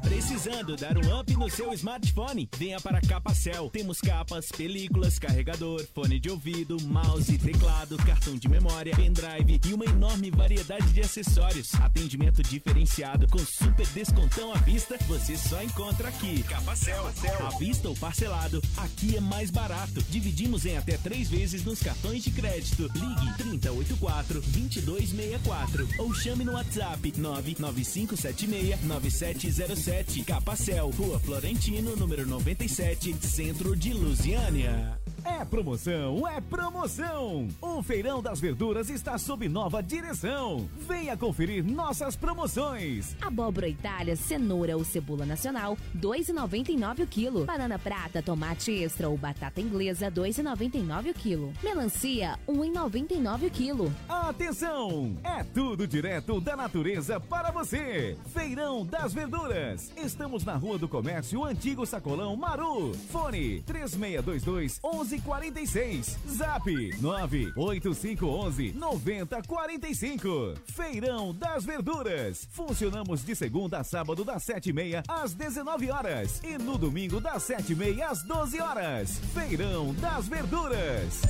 [0.03, 2.49] Precisando dar um up no seu smartphone?
[2.57, 3.69] Venha para Capacel.
[3.71, 9.85] Temos capas, películas, carregador, fone de ouvido, mouse, teclado, cartão de memória, pendrive e uma
[9.85, 11.75] enorme variedade de acessórios.
[11.77, 16.43] Atendimento diferenciado com super descontão à vista, você só encontra aqui.
[16.45, 17.07] Capacel.
[17.47, 20.03] À vista ou parcelado, aqui é mais barato.
[20.09, 22.91] Dividimos em até três vezes nos cartões de crédito.
[22.95, 33.17] Ligue 3084 2264 ou chame no WhatsApp 99576 9707 sete, Capacel, Rua Florentino, número 97,
[33.27, 34.99] Centro de Lusiânia.
[35.25, 37.49] É promoção, é promoção!
[37.61, 40.69] O Feirão das Verduras está sob nova direção.
[40.87, 43.17] Venha conferir nossas promoções.
[43.21, 47.45] Abóbora Itália, cenoura ou cebola nacional, 2,99 o quilo.
[47.45, 51.53] Banana prata, tomate extra ou batata inglesa, 2,99 o quilo.
[51.63, 53.93] Melancia, 1,99 o quilo.
[54.09, 55.17] Atenção!
[55.25, 58.17] É tudo direto da natureza para você.
[58.33, 59.78] Feirão das Verduras.
[59.97, 62.93] Estamos na Rua do Comércio, Antigo Sacolão, Maru.
[63.11, 66.19] Fone 3622 11 1346.
[66.29, 66.67] Zap
[67.01, 70.55] 98511 9045.
[70.67, 72.49] Feirão das Verduras.
[72.51, 78.03] Funcionamos de segunda a sábado das 7h30 às 19 horas e no domingo das 7h30
[78.03, 79.19] às 12 horas.
[79.35, 81.23] Feirão das Verduras.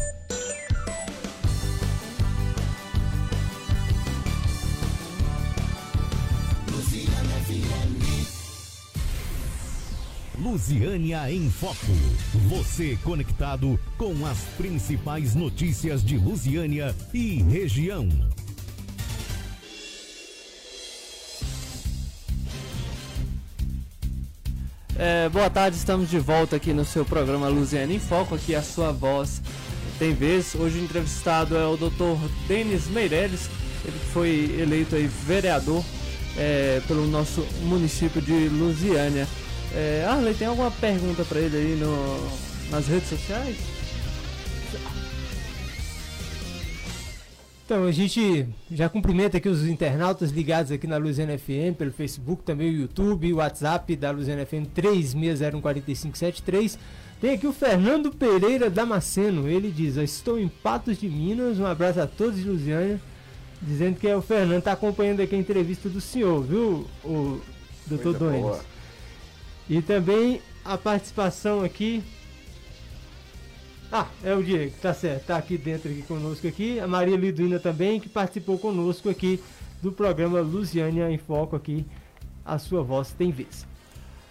[10.40, 11.74] Lusiânia em Foco.
[12.48, 18.09] Você conectado com as principais notícias de Lusiânia e região.
[24.96, 28.62] É, boa tarde, estamos de volta aqui no seu programa Luziana em Foco, aqui a
[28.62, 29.42] sua voz
[29.98, 30.55] tem vez.
[30.55, 32.16] Hoje o entrevistado é o Dr.
[32.46, 33.51] Denis Meireles,
[33.85, 35.85] ele foi eleito aí vereador
[36.37, 39.27] é, pelo nosso município de Lusiânia.
[39.74, 43.78] É, Arley, tem alguma pergunta para ele aí no, nas redes sociais?
[47.68, 52.42] Então, a gente já cumprimenta aqui os internautas ligados aqui na Luziana FM, pelo Facebook,
[52.42, 56.78] também o YouTube, o WhatsApp da Luziana FM 36014573.
[57.20, 62.00] Tem aqui o Fernando Pereira Damasceno, ele diz, estou em Patos de Minas, um abraço
[62.00, 62.98] a todos de Luziana,
[63.61, 67.38] dizendo que é o Fernando, está acompanhando aqui a entrevista do senhor, viu, o
[67.87, 68.61] doutor Doentes.
[69.68, 72.02] E também a participação aqui
[73.90, 76.78] ah, é o Diego, tá certo, tá aqui dentro aqui conosco aqui.
[76.78, 79.40] A Maria Liduína também, que participou conosco aqui
[79.81, 81.87] do programa Lusiânia em Foco aqui.
[82.44, 83.66] A sua voz tem vez.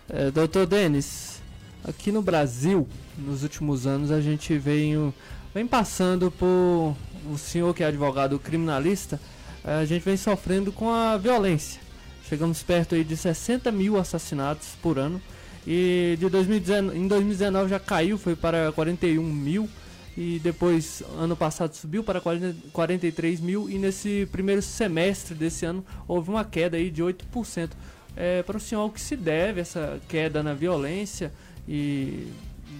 [0.08, 1.41] É, doutor Denis,
[1.84, 5.12] aqui no Brasil, nos últimos anos, a gente vem,
[5.56, 6.95] vem passando por
[7.26, 9.19] o senhor que é advogado criminalista,
[9.63, 11.82] a gente vem sofrendo com a violência.
[12.28, 15.22] Chegamos perto aí de 60 mil assassinatos por ano.
[15.66, 19.70] E de 2019, em 2019 já caiu, foi para 41 mil.
[20.16, 23.70] E depois, ano passado, subiu para 40, 43 mil.
[23.70, 27.70] E nesse primeiro semestre desse ano, houve uma queda aí de 8%.
[28.16, 31.32] É, para o senhor, o que se deve essa queda na violência?
[31.68, 32.28] E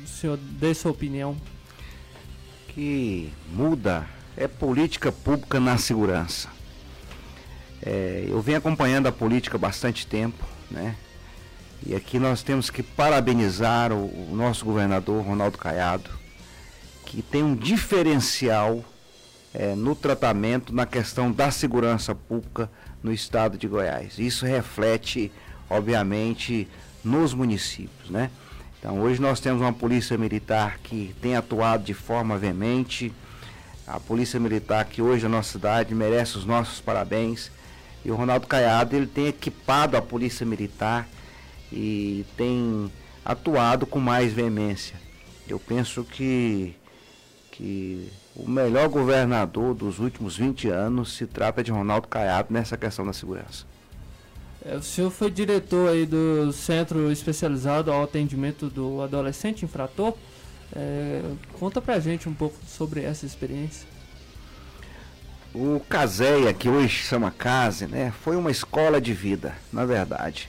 [0.04, 1.38] o senhor dê sua opinião.
[2.70, 4.06] Que muda
[4.36, 6.57] é política pública na segurança.
[7.82, 10.96] É, eu venho acompanhando a política bastante tempo, né?
[11.86, 16.10] E aqui nós temos que parabenizar o, o nosso governador Ronaldo Caiado,
[17.06, 18.84] que tem um diferencial
[19.54, 22.70] é, no tratamento na questão da segurança pública
[23.02, 24.18] no estado de Goiás.
[24.18, 25.32] Isso reflete,
[25.70, 26.68] obviamente,
[27.04, 28.30] nos municípios, né?
[28.80, 33.14] Então hoje nós temos uma polícia militar que tem atuado de forma veemente,
[33.88, 37.50] a polícia militar que hoje a nossa cidade merece os nossos parabéns.
[38.04, 41.08] E o Ronaldo Caiado ele tem equipado a polícia militar
[41.72, 42.92] e tem
[43.26, 44.96] atuado com mais veemência.
[45.48, 46.76] Eu penso que,
[47.52, 53.06] que o melhor governador dos últimos 20 anos se trata de Ronaldo Caiado nessa questão
[53.06, 53.66] da segurança.
[54.66, 60.14] É, o senhor foi diretor aí do Centro Especializado ao Atendimento do Adolescente Infrator.
[60.76, 61.22] É,
[61.60, 63.88] conta pra gente um pouco sobre essa experiência.
[65.60, 70.48] O Caseia, que hoje chama Case, né, foi uma escola de vida, na verdade.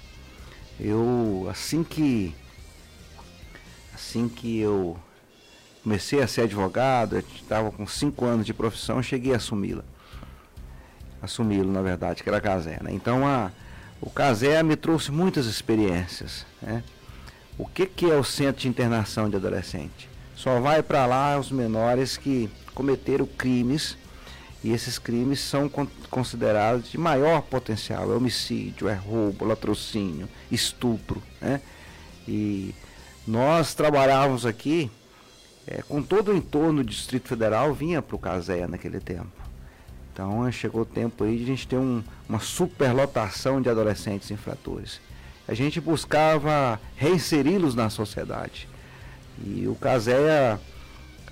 [0.79, 2.35] Eu assim que
[3.95, 4.99] assim que eu
[5.83, 9.83] comecei a ser advogado, estava com cinco anos de profissão, cheguei a assumi-la.
[11.23, 12.79] Assumi-lo, na verdade, que era a Casé.
[12.83, 12.93] Né?
[12.93, 13.51] Então a,
[14.03, 16.45] o Casé me trouxe muitas experiências.
[16.61, 16.85] Né?
[17.57, 20.07] O que, que é o centro de internação de adolescente?
[20.37, 23.97] Só vai para lá os menores que cometeram crimes
[24.63, 25.71] e esses crimes são
[26.11, 28.13] considerados de maior potencial.
[28.13, 31.23] É homicídio, é roubo, latrocínio, estupro.
[31.41, 31.61] Né?
[32.27, 32.75] E
[33.27, 34.91] nós trabalhávamos aqui
[35.67, 39.31] é, com todo o entorno do Distrito Federal, vinha para o Casé naquele tempo.
[40.13, 45.01] Então chegou o tempo aí de a gente ter um, uma superlotação de adolescentes infratores.
[45.47, 48.69] A gente buscava reinseri-los na sociedade.
[49.45, 50.59] E o Caséia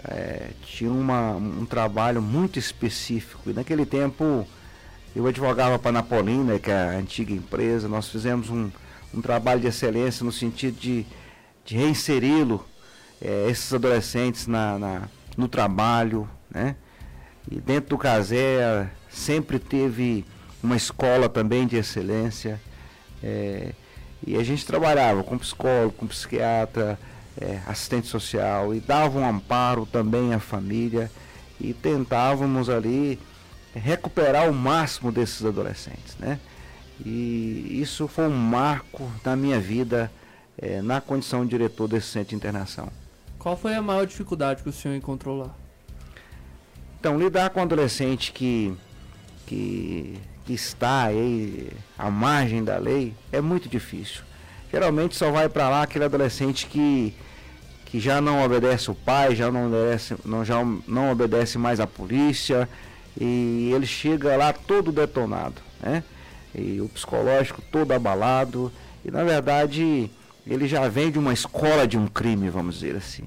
[0.04, 3.50] é, tinha uma, um trabalho muito específico.
[3.50, 4.46] E naquele tempo
[5.14, 8.70] eu advogava para a Napolina, que é a antiga empresa, nós fizemos um,
[9.14, 11.06] um trabalho de excelência no sentido de,
[11.64, 12.66] de reinseri-lo,
[13.20, 16.76] é, esses adolescentes na, na, no trabalho, né?
[17.50, 20.24] E dentro do Casé sempre teve
[20.62, 22.61] uma escola também de excelência.
[23.22, 23.72] É,
[24.26, 26.98] e a gente trabalhava com psicólogo, com psiquiatra,
[27.40, 31.11] é, assistente social e dava um amparo também à família
[31.61, 33.18] e tentávamos ali
[33.75, 36.38] recuperar o máximo desses adolescentes, né?
[37.05, 40.11] E isso foi um marco na minha vida
[40.57, 42.88] é, na condição de diretor desse centro de internação.
[43.38, 45.55] Qual foi a maior dificuldade que o senhor encontrou lá?
[46.99, 48.75] Então, lidar com um adolescente que,
[49.46, 54.22] que, que está aí à margem da lei é muito difícil.
[54.70, 57.14] Geralmente só vai para lá aquele adolescente que,
[57.85, 61.87] que já não obedece o pai, já não obedece, não, já não obedece mais a
[61.87, 62.68] polícia,
[63.18, 66.02] e ele chega lá todo detonado, né?
[66.55, 68.72] E o psicológico todo abalado,
[69.05, 70.11] e na verdade
[70.46, 73.24] ele já vem de uma escola de um crime, vamos dizer assim.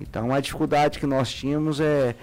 [0.00, 2.14] Então a dificuldade que nós tínhamos é,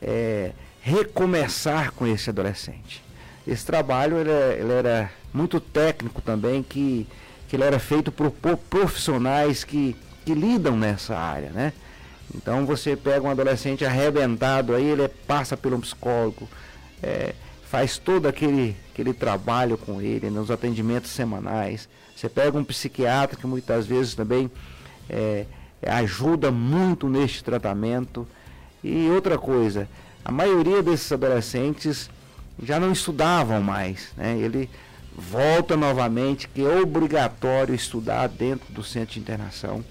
[0.00, 3.02] é recomeçar com esse adolescente.
[3.46, 7.06] Esse trabalho ele, é, ele, era muito técnico também, que,
[7.48, 11.72] que ele era feito por, profissionais que, que lidam nessa área, né?
[12.34, 16.46] Então você pega um adolescente arrebentado, aí ele passa um psicólogo,
[17.02, 17.34] é,
[17.70, 21.88] faz todo aquele, aquele trabalho com ele nos atendimentos semanais.
[22.14, 24.50] Você pega um psiquiatra que muitas vezes também
[25.08, 25.46] é,
[25.86, 28.26] ajuda muito neste tratamento.
[28.84, 29.88] E outra coisa,
[30.24, 32.10] a maioria desses adolescentes
[32.62, 34.08] já não estudavam mais.
[34.16, 34.36] Né?
[34.38, 34.68] Ele
[35.18, 39.84] volta novamente, que é obrigatório estudar dentro do centro de internação.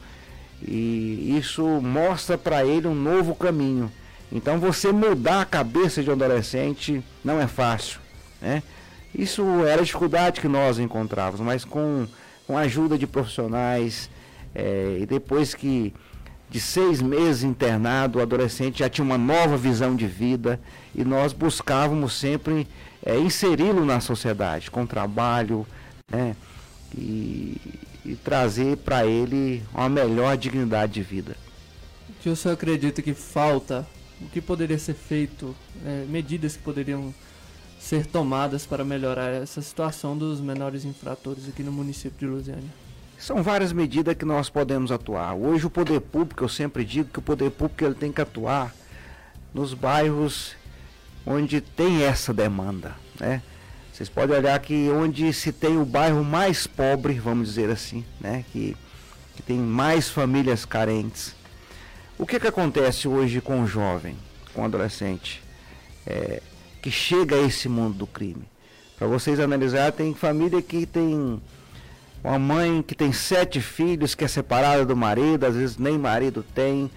[0.65, 3.91] E isso mostra para ele um novo caminho.
[4.31, 7.99] Então você mudar a cabeça de um adolescente não é fácil.
[8.41, 8.63] Né?
[9.13, 12.07] Isso era a dificuldade que nós encontrávamos, mas com,
[12.45, 14.09] com a ajuda de profissionais,
[14.55, 15.93] é, e depois que
[16.49, 20.59] de seis meses internado, o adolescente já tinha uma nova visão de vida
[20.95, 22.65] e nós buscávamos sempre
[23.05, 25.65] é, inseri-lo na sociedade, com trabalho,
[26.09, 26.35] né?
[26.95, 27.59] E,
[28.05, 31.35] e trazer para ele uma melhor dignidade de vida.
[32.09, 33.85] O que o senhor acredita que falta?
[34.21, 35.55] O que poderia ser feito?
[35.85, 37.13] É, medidas que poderiam
[37.79, 42.69] ser tomadas para melhorar essa situação dos menores infratores aqui no município de Lusiânia?
[43.17, 45.33] São várias medidas que nós podemos atuar.
[45.33, 48.73] Hoje o poder público, eu sempre digo que o poder público ele tem que atuar
[49.53, 50.55] nos bairros
[51.27, 53.41] onde tem essa demanda, né?
[53.91, 58.45] Vocês podem olhar que onde se tem o bairro mais pobre, vamos dizer assim, né?
[58.51, 58.77] Que,
[59.35, 61.35] que tem mais famílias carentes.
[62.17, 64.15] O que, que acontece hoje com o jovem,
[64.53, 65.43] com o adolescente,
[66.05, 66.41] é,
[66.81, 68.47] que chega a esse mundo do crime?
[68.97, 71.41] Para vocês analisar, tem família que tem
[72.23, 76.43] uma mãe que tem sete filhos, que é separada do marido, às vezes nem marido
[76.55, 76.89] tem.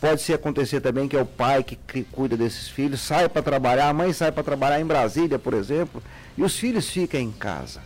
[0.00, 3.88] Pode ser acontecer também que é o pai que, cuida desses filhos, sai para trabalhar,
[3.88, 6.02] a mãe sai para trabalhar em Brasília, por exemplo,
[6.36, 7.80] e os filhos ficam em casa.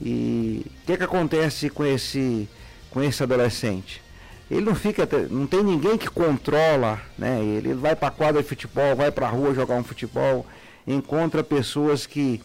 [0.00, 2.48] E o que, que acontece com esse,
[2.90, 4.02] com esse adolescente?
[4.50, 7.42] Ele não fica, não tem ninguém que controla, né?
[7.42, 10.46] Ele, vai para quadra de futebol, vai para a rua jogar um futebol,
[10.86, 12.40] encontra pessoas que,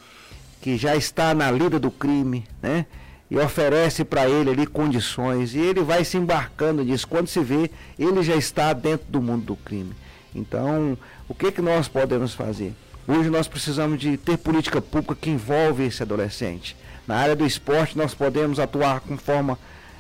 [0.62, 2.88] que já está na lida do crime, né?
[3.32, 7.08] E oferece para ele ali condições e ele vai se embarcando nisso.
[7.08, 9.96] Quando se vê, ele já está dentro do mundo do crime.
[10.36, 10.98] Então,
[11.30, 12.74] o que, que nós podemos fazer?
[13.08, 16.76] Hoje nós precisamos de ter política pública que envolve esse adolescente.
[17.08, 19.58] Na área do esporte nós podemos atuar com forma,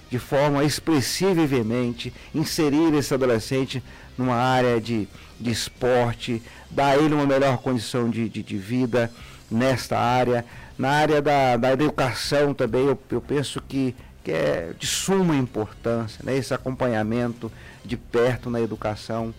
[0.09, 3.81] de forma expressiva e veemente, inserir esse adolescente
[4.17, 5.07] numa área de,
[5.39, 9.09] de esporte, dar a ele uma melhor condição de, de, de vida
[9.49, 10.45] nesta área
[10.81, 16.23] na área da, da educação também, eu, eu penso que, que é de suma importância,
[16.25, 16.35] né?
[16.35, 17.51] esse acompanhamento
[17.85, 19.31] de perto na educação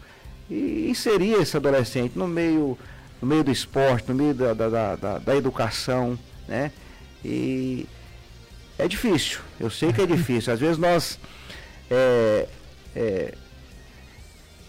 [0.49, 2.79] e inserir esse adolescente no meio,
[3.21, 6.71] no meio do esporte, no meio da, da, da, da educação, né?
[7.25, 7.89] E
[8.79, 10.53] é difícil, eu sei que é difícil.
[10.53, 11.19] Às vezes nós.
[11.91, 12.49] É,
[12.95, 13.35] é,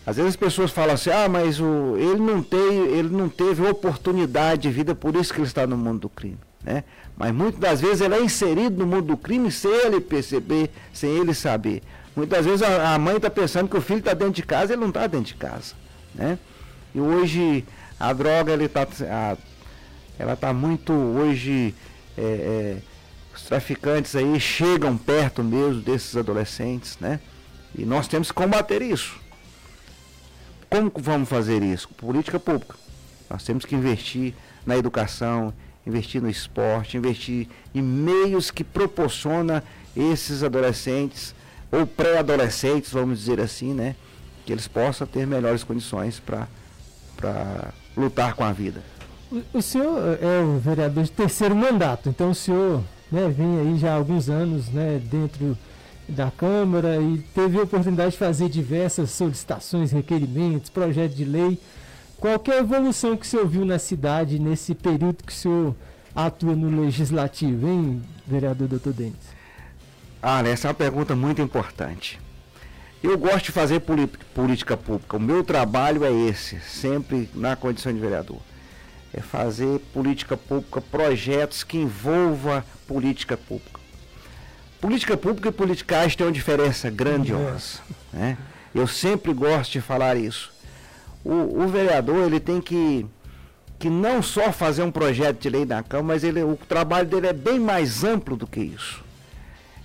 [0.07, 3.61] às vezes as pessoas falam assim, ah, mas o, ele, não tem, ele não teve
[3.61, 6.39] oportunidade de vida, por isso que ele está no mundo do crime.
[6.63, 6.83] Né?
[7.17, 11.09] Mas muitas das vezes ele é inserido no mundo do crime sem ele perceber, sem
[11.17, 11.83] ele saber.
[12.15, 14.75] Muitas vezes a, a mãe está pensando que o filho está dentro de casa e
[14.75, 15.73] ele não está dentro de casa.
[16.15, 16.37] Né?
[16.93, 17.65] E hoje
[17.99, 19.37] a droga ele tá, a,
[20.17, 21.73] ela está muito hoje.
[22.17, 22.77] É, é,
[23.33, 27.19] os traficantes aí chegam perto mesmo desses adolescentes, né?
[27.75, 29.19] E nós temos que combater isso.
[30.69, 31.89] Como vamos fazer isso?
[31.89, 32.75] Política pública.
[33.27, 35.51] Nós temos que investir na educação,
[35.85, 39.63] investir no esporte, investir em meios que proporciona
[39.95, 41.35] esses adolescentes
[41.71, 43.95] ou pré-adolescentes, vamos dizer assim, né,
[44.45, 46.47] que eles possam ter melhores condições para
[47.95, 48.81] lutar com a vida.
[49.31, 53.77] O, o, senhor é o vereador de terceiro mandato, então o senhor né, vem aí
[53.77, 55.57] já há alguns anos né, dentro
[56.07, 61.59] da Câmara e teve a oportunidade de fazer diversas solicitações, requerimentos, projetos de lei.
[62.23, 65.75] Qual é a evolução que o senhor viu na cidade nesse período que o senhor
[66.15, 69.17] atua no legislativo, hein, vereador doutor Denis?
[70.21, 72.17] Ah, essa é uma pergunta muito importante.
[73.03, 73.81] Eu gosto de fazer
[74.33, 75.17] política pública.
[75.17, 78.39] O meu trabalho é esse, sempre na condição de vereador.
[79.13, 83.81] É fazer política pública, projetos que envolva política pública.
[84.79, 87.79] Política pública e politicagem tem uma diferença grandiosa.
[88.13, 88.37] Né?
[88.73, 90.53] Eu sempre gosto de falar isso.
[91.23, 93.05] O, o, vereador ele tem que,
[93.79, 97.27] que não só fazer um projeto de lei na Câmara, mas ele, o trabalho dele
[97.27, 99.03] é bem mais amplo do que isso.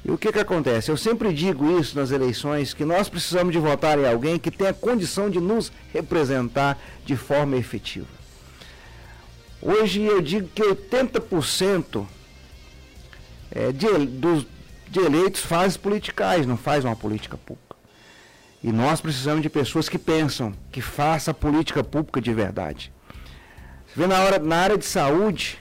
[0.05, 0.91] E o que, que acontece?
[0.91, 4.73] Eu sempre digo isso nas eleições, que nós precisamos de votar em alguém que tenha
[4.73, 8.07] condição de nos representar de forma efetiva.
[9.61, 12.07] Hoje eu digo que 80%
[13.51, 14.47] é, de, dos,
[14.89, 17.68] de eleitos faz politicais, não faz uma política pública.
[18.63, 22.93] E nós precisamos de pessoas que pensam, que façam política pública de verdade.
[23.87, 25.59] Você vê na, hora, na área de saúde,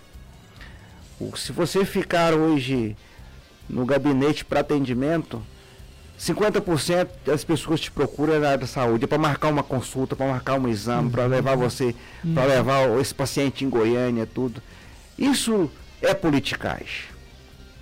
[1.35, 2.95] se você ficar hoje
[3.69, 5.41] no gabinete para atendimento,
[6.19, 10.59] 50% das pessoas te procuram na área da saúde para marcar uma consulta, para marcar
[10.59, 11.93] um exame, para levar você,
[12.33, 12.49] para uhum.
[12.49, 14.61] levar esse paciente em Goiânia, tudo.
[15.17, 15.69] Isso
[16.01, 17.16] é politicagem.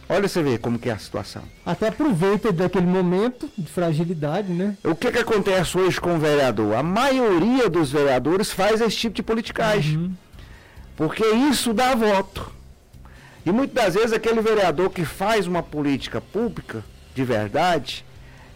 [0.08, 1.41] Olha você ver como que é a situação.
[1.66, 4.78] Até aproveita daquele momento de fragilidade, né?
[4.84, 6.76] O que que acontece hoje com o vereador?
[6.76, 9.97] A maioria dos vereadores faz esse tipo de politicagem.
[9.97, 10.12] Uhum.
[10.95, 12.51] Porque isso dá voto.
[13.45, 16.84] E muitas das vezes aquele vereador que faz uma política pública
[17.16, 18.06] de verdade,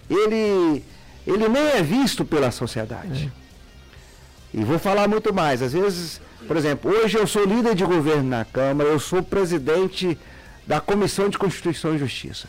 [0.09, 0.83] ele,
[1.25, 3.31] ele nem é visto pela sociedade.
[4.53, 4.59] É.
[4.59, 5.61] E vou falar muito mais.
[5.61, 10.17] Às vezes, por exemplo, hoje eu sou líder de governo na Câmara, eu sou presidente
[10.69, 12.47] da Comissão de Constituição e Justiça.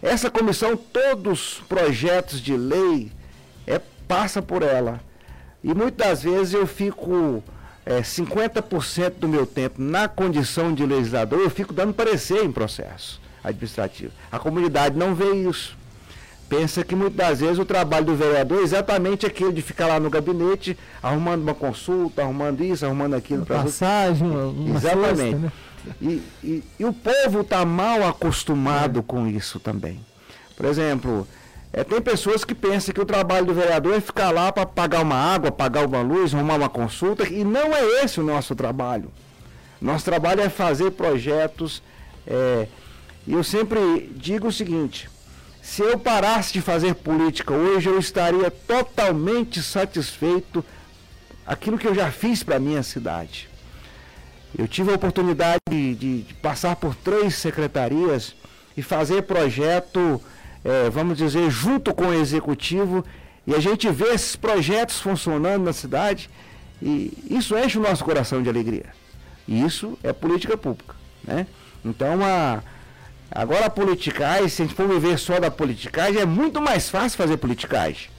[0.00, 3.10] Essa comissão, todos os projetos de lei
[3.66, 5.00] é, passa por ela.
[5.62, 7.42] E muitas vezes eu fico
[7.84, 13.20] é, 50% do meu tempo na condição de legislador, eu fico dando parecer em processo
[13.42, 14.12] administrativo.
[14.30, 15.76] A comunidade não vê isso.
[16.48, 19.98] Pensa que muitas das vezes o trabalho do vereador é exatamente aquele de ficar lá
[19.98, 23.44] no gabinete, arrumando uma consulta, arrumando isso, arrumando aquilo.
[23.48, 25.34] Uma passagem, uma, Exatamente.
[25.34, 25.52] né?
[26.00, 30.00] E, e, e, o povo está mal acostumado com isso também.
[30.56, 31.26] Por exemplo,
[31.72, 35.02] é, tem pessoas que pensam que o trabalho do vereador é ficar lá para pagar
[35.02, 39.10] uma água, pagar uma luz, arrumar uma consulta, e não é esse o nosso trabalho.
[39.80, 41.82] Nosso trabalho é fazer projetos.
[42.26, 42.66] É,
[43.26, 45.08] e eu sempre digo o seguinte:
[45.62, 50.64] se eu parasse de fazer política hoje, eu estaria totalmente satisfeito
[51.46, 53.49] aquilo que eu já fiz para a minha cidade.
[54.58, 58.34] Eu tive a oportunidade de, de, passar por três secretarias
[58.76, 60.20] e fazer projeto
[60.64, 63.04] é, vamos dizer, junto com o executivo,
[63.46, 66.28] e a gente vê esses projetos funcionando na cidade,
[66.82, 68.86] e isso enche o nosso coração de alegria.
[69.48, 70.94] E isso é política pública.
[71.24, 71.46] Né?
[71.84, 72.62] Então, a,
[73.30, 77.16] agora a politicagem, se a gente for viver só da politicagem, é muito mais fácil
[77.16, 78.10] fazer politicagem.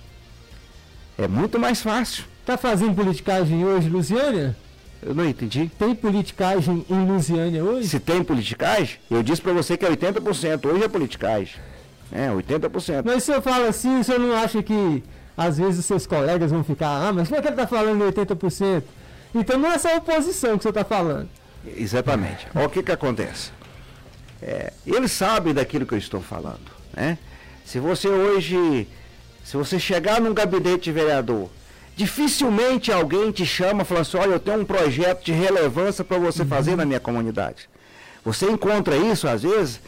[1.18, 2.26] É muito mais fácil.
[2.46, 4.58] Tá fazendo politicagem hoje, Luciana?
[5.02, 5.72] Eu não entendi.
[5.80, 7.90] Tem politicagem em Lusiânia hoje?
[7.90, 10.66] Se tem politicagem, eu disse para você que é 80%.
[10.66, 11.56] Hoje é politicagem.
[12.12, 13.02] É, 80%.
[13.04, 15.04] Mas se eu falo assim, o senhor não acha que
[15.36, 18.04] às vezes os seus colegas vão ficar, ah, mas como é que ele está falando
[18.04, 18.84] 80%?
[19.34, 21.30] Então não é só oposição que o senhor está falando.
[21.66, 22.48] Exatamente.
[22.54, 23.52] Olha o que, que acontece.
[24.42, 26.72] É, eles sabem daquilo que eu estou falando.
[26.94, 27.18] Né?
[27.64, 28.88] Se você hoje,
[29.44, 31.50] se você chegar num gabinete de vereador,
[31.96, 36.18] dificilmente alguém te chama e fala assim, olha, eu tenho um projeto de relevância para
[36.18, 36.48] você uhum.
[36.48, 37.70] fazer na minha comunidade.
[38.24, 39.82] Você encontra isso, às vezes,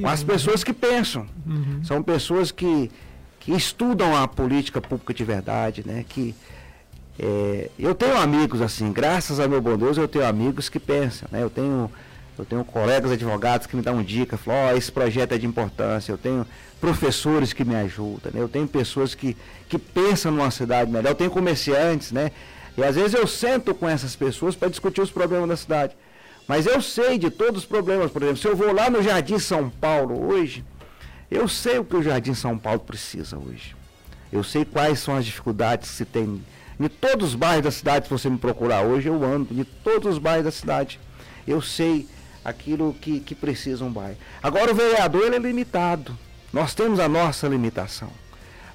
[0.00, 1.26] com as pessoas que pensam.
[1.44, 1.80] Uhum.
[1.84, 2.90] São pessoas que,
[3.40, 6.04] que estudam a política pública de verdade, né?
[6.08, 6.34] Que,
[7.18, 11.28] é, eu tenho amigos assim, graças a meu bom Deus, eu tenho amigos que pensam,
[11.30, 11.42] né?
[11.42, 11.90] Eu tenho,
[12.38, 16.12] eu tenho colegas advogados que me dão dica, falam, oh, esse projeto é de importância,
[16.12, 16.46] eu tenho
[16.84, 18.42] professores que me ajudam, né?
[18.42, 19.34] Eu tenho pessoas que,
[19.70, 22.30] que pensam numa cidade melhor, eu tenho comerciantes, né?
[22.76, 25.96] E às vezes eu sento com essas pessoas para discutir os problemas da cidade.
[26.46, 28.10] Mas eu sei de todos os problemas.
[28.10, 30.62] Por exemplo, se eu vou lá no Jardim São Paulo hoje,
[31.30, 33.74] eu sei o que o Jardim São Paulo precisa hoje.
[34.30, 36.44] Eu sei quais são as dificuldades que se tem.
[36.78, 39.54] Em todos os bairros da cidade, se você me procurar hoje, eu ando.
[39.54, 41.00] De todos os bairros da cidade.
[41.48, 42.06] Eu sei
[42.44, 44.18] aquilo que, que precisa um bairro.
[44.42, 46.14] Agora o vereador ele é limitado.
[46.54, 48.12] Nós temos a nossa limitação.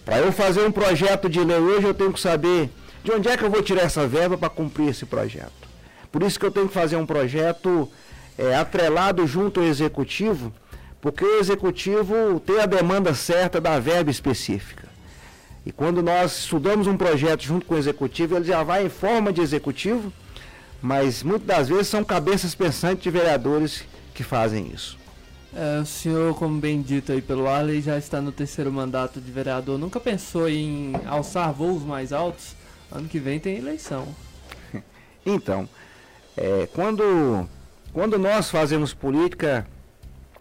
[0.04, 2.70] Para eu fazer um projeto de lei hoje, eu tenho que saber
[3.02, 5.54] de onde é que eu vou tirar essa verba para cumprir esse projeto.
[6.12, 7.90] Por isso que eu tenho que fazer um projeto
[8.38, 10.52] é, atrelado junto ao executivo,
[11.00, 14.90] porque o executivo tem a demanda certa da verba específica.
[15.66, 19.32] E quando nós estudamos um projeto junto com o executivo, ele já vai em forma
[19.32, 20.12] de executivo,
[20.82, 24.99] mas muitas das vezes são cabeças pensantes de vereadores que fazem isso.
[25.54, 29.32] É, o senhor, como bem dito aí pelo Arley, já está no terceiro mandato de
[29.32, 29.80] vereador.
[29.80, 32.56] Nunca pensou em alçar voos mais altos?
[32.92, 34.08] Ano que vem tem eleição.
[35.26, 35.68] Então,
[36.36, 37.48] é, quando,
[37.92, 39.68] quando nós fazemos política,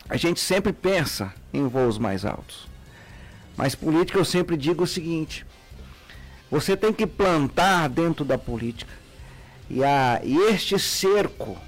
[0.08, 2.68] a gente sempre pensa em voos mais altos.
[3.56, 5.44] Mas política eu sempre digo o seguinte:
[6.48, 8.92] você tem que plantar dentro da política.
[9.68, 11.58] E, a, e este cerco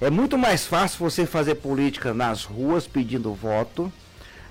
[0.00, 3.92] é muito mais fácil você fazer política nas ruas pedindo voto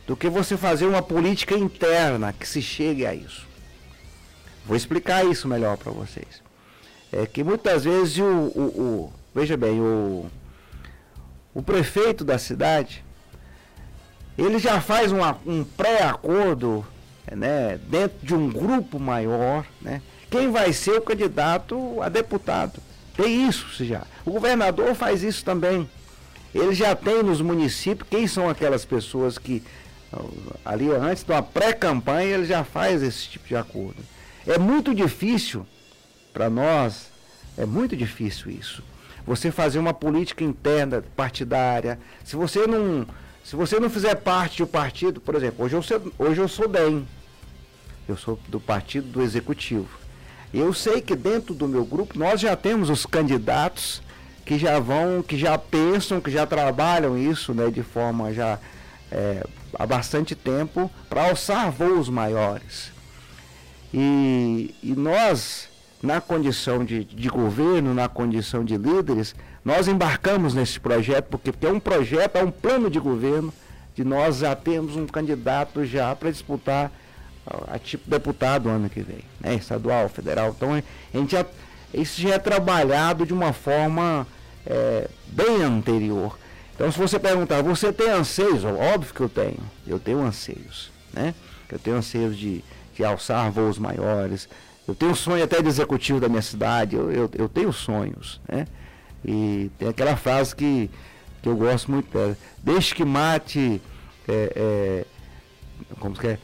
[0.05, 3.47] do que você fazer uma política interna que se chegue a isso.
[4.65, 6.41] Vou explicar isso melhor para vocês.
[7.11, 10.25] É que muitas vezes o, o, o veja bem, o,
[11.53, 13.03] o prefeito da cidade
[14.37, 16.85] ele já faz uma, um pré-acordo
[17.31, 22.79] né, dentro de um grupo maior, né, quem vai ser o candidato a deputado.
[23.18, 24.03] Tem isso já.
[24.24, 25.89] O governador faz isso também.
[26.53, 29.63] Ele já tem nos municípios quem são aquelas pessoas que
[30.63, 33.97] ali antes de uma pré-campanha ele já faz esse tipo de acordo.
[34.45, 35.65] É muito difícil
[36.32, 37.09] para nós,
[37.57, 38.84] é muito difícil isso.
[39.26, 43.05] Você fazer uma política interna partidária, se você não,
[43.43, 45.84] se você não fizer parte do partido, por exemplo, hoje eu
[46.18, 47.05] hoje eu sou DEM,
[48.07, 49.89] eu sou do partido do executivo.
[50.53, 54.01] Eu sei que dentro do meu grupo nós já temos os candidatos
[54.45, 58.57] que já vão, que já pensam, que já trabalham isso, né, de forma já
[59.11, 62.91] é, há bastante tempo para alçar voos maiores.
[63.93, 65.67] E, e nós,
[66.01, 69.35] na condição de, de governo, na condição de líderes,
[69.65, 73.53] nós embarcamos nesse projeto, porque, porque é um projeto, é um plano de governo,
[73.93, 76.91] de nós já temos um candidato já para disputar
[77.67, 79.55] a tipo deputado ano que vem, né?
[79.55, 80.53] estadual, federal.
[80.55, 81.45] Então a gente já,
[81.93, 84.27] isso já é trabalhado de uma forma
[84.65, 86.37] é, bem anterior.
[86.75, 88.63] Então se você perguntar, você tem anseios?
[88.63, 91.33] Óbvio que eu tenho, eu tenho anseios, né?
[91.69, 92.63] Eu tenho anseios de,
[92.95, 94.47] de alçar voos maiores,
[94.87, 98.67] eu tenho sonho até de executivo da minha cidade, eu, eu, eu tenho sonhos, né?
[99.25, 100.89] E tem aquela frase que,
[101.41, 103.81] que eu gosto muito dela, deixe que mate,
[104.27, 105.05] é, é,
[105.99, 106.39] como que é?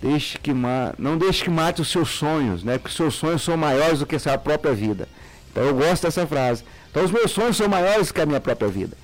[0.00, 0.52] Deixe que.
[0.98, 2.78] Não deixe que mate os seus sonhos, né?
[2.78, 5.08] Porque os seus sonhos são maiores do que a sua própria vida.
[5.50, 6.64] Então eu gosto dessa frase.
[6.90, 8.96] Então os meus sonhos são maiores que a minha própria vida.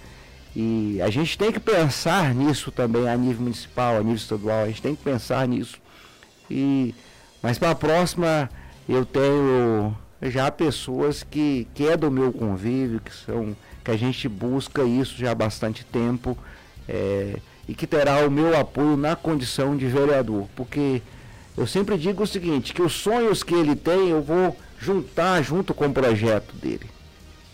[0.55, 4.67] E a gente tem que pensar nisso também a nível municipal, a nível estadual, a
[4.67, 5.79] gente tem que pensar nisso.
[6.49, 6.95] E
[7.43, 8.49] mas para a próxima
[8.89, 14.29] eu tenho já pessoas que, que é do meu convívio, que são que a gente
[14.29, 16.39] busca isso já há bastante tempo.
[16.89, 17.37] É,
[17.69, 21.03] e que terá o meu apoio na condição de vereador, porque
[21.57, 25.73] eu sempre digo o seguinte, que os sonhos que ele tem eu vou juntar junto
[25.73, 26.87] com o projeto dele,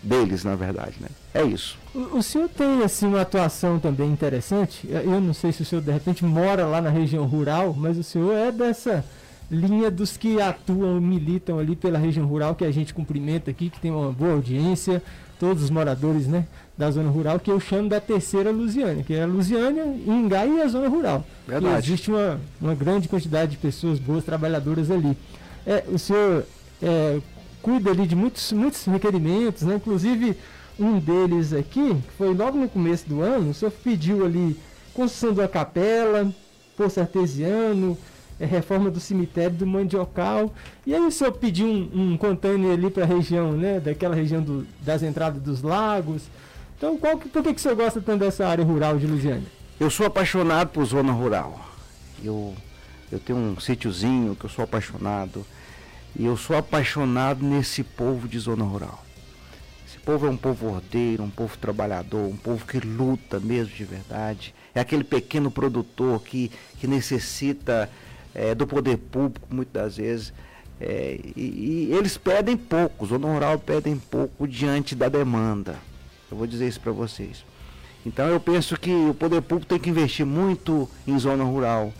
[0.01, 1.07] deles na verdade, né?
[1.33, 1.77] É isso.
[1.93, 4.87] O, o senhor tem assim uma atuação também interessante.
[4.89, 8.03] Eu não sei se o senhor de repente mora lá na região rural, mas o
[8.03, 9.05] senhor é dessa
[9.49, 13.79] linha dos que atuam, militam ali pela região rural que a gente cumprimenta aqui, que
[13.79, 15.03] tem uma boa audiência,
[15.39, 16.45] todos os moradores, né?
[16.77, 20.61] Da zona rural, que eu chamo da terceira Lusiânia, que é a Lusiânia, Ingá e
[20.61, 21.25] a zona rural.
[21.47, 21.91] Verdade.
[21.91, 25.15] existe uma, uma grande quantidade de pessoas boas, trabalhadoras ali.
[25.65, 26.43] É, o senhor
[26.81, 27.19] é,
[27.61, 29.75] cuida ali de muitos, muitos requerimentos, né?
[29.75, 30.35] inclusive
[30.79, 34.57] um deles aqui, que foi logo no começo do ano, o senhor pediu ali
[34.93, 36.33] construção de uma capela,
[36.75, 37.97] poço artesiano,
[38.39, 40.51] é, reforma do cemitério do Mandiocal.
[40.85, 44.41] E aí o senhor pediu um, um container ali para a região, né, daquela região
[44.41, 46.23] do, das entradas dos lagos.
[46.81, 49.45] Então, qual que, por que, que senhor gosta tanto dessa área rural de Lusiânia?
[49.79, 51.63] Eu sou apaixonado por zona rural.
[52.23, 52.55] Eu,
[53.11, 55.45] eu tenho um sítiozinho que eu sou apaixonado.
[56.17, 59.05] E eu sou apaixonado nesse povo de zona rural.
[59.87, 63.85] Esse povo é um povo ordeiro, um povo trabalhador, um povo que luta mesmo de
[63.85, 64.55] verdade.
[64.73, 67.91] É aquele pequeno produtor que, que necessita
[68.33, 70.33] é, do poder público, muitas das vezes.
[70.79, 75.90] É, e, e, eles pedem pouco, zona rural pedem pouco diante da demanda.
[76.31, 77.43] Eu vou dizer isso para vocês.
[78.05, 81.93] Então eu penso que o poder público tem que investir muito em zona rural.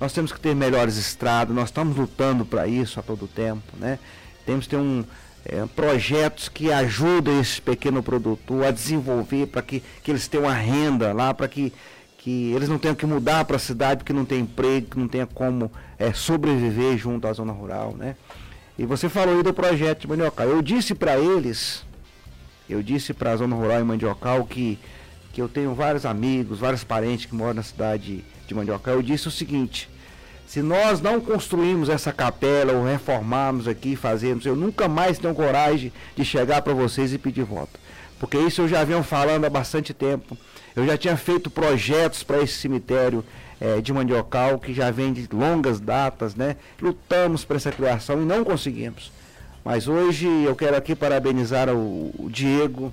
[0.00, 3.98] Nós temos que ter melhores estradas, nós estamos lutando para isso a todo tempo, né?
[4.46, 5.04] Temos que ter um,
[5.44, 10.54] é, projetos que ajudem esse pequeno produtor a desenvolver para que, que eles tenham uma
[10.54, 11.72] renda lá, para que,
[12.18, 15.06] que eles não tenham que mudar para a cidade porque não tem emprego, que não
[15.08, 18.16] tenha como é, sobreviver junto à zona rural, né?
[18.78, 20.44] E você falou aí do projeto de Manioca.
[20.44, 21.84] Eu disse para eles
[22.72, 24.78] eu disse para a Zona Rural em Mandiocal que,
[25.32, 28.94] que eu tenho vários amigos, vários parentes que moram na cidade de Mandiocal.
[28.94, 29.88] Eu disse o seguinte:
[30.46, 35.92] se nós não construirmos essa capela ou reformarmos aqui, fazermos, eu nunca mais tenho coragem
[36.16, 37.78] de chegar para vocês e pedir voto.
[38.18, 40.36] porque isso eu já venho falando há bastante tempo.
[40.74, 43.24] Eu já tinha feito projetos para esse cemitério
[43.60, 46.56] é, de Mandiocal, que já vem de longas datas, né?
[46.80, 49.12] Lutamos para essa criação e não conseguimos.
[49.64, 52.92] Mas hoje eu quero aqui parabenizar o, Diego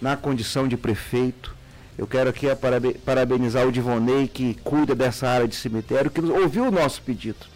[0.00, 1.54] na condição de prefeito.
[1.98, 2.46] Eu quero aqui
[3.04, 7.46] parabenizar o Divonei, que cuida dessa área de cemitério, que ouviu o nosso pedido.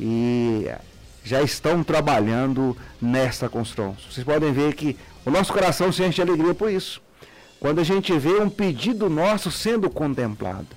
[0.00, 0.66] E
[1.22, 3.96] já estão trabalhando nessa construção.
[4.10, 7.02] Vocês podem ver que o nosso coração se enche de alegria por isso.
[7.60, 10.68] Quando a gente vê um pedido nosso sendo contemplado.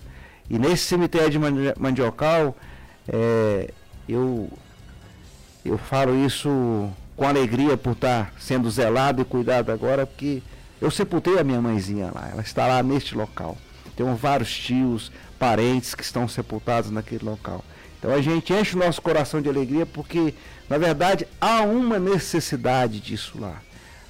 [0.50, 1.40] E nesse cemitério de
[1.80, 2.58] Mandiocal,
[3.08, 3.72] é,
[4.10, 4.50] eu,
[5.70, 10.42] eu falo isso com alegria por estar sendo zelado e cuidado agora, porque
[10.82, 13.58] eu sepultei a minha mãezinha lá, ela está lá neste local.
[13.96, 17.64] Tenho vários tios, parentes que estão sepultados naquele local.
[18.00, 20.34] Então a gente enche o nosso coração de alegria porque,
[20.68, 23.62] na verdade, há uma necessidade disso lá.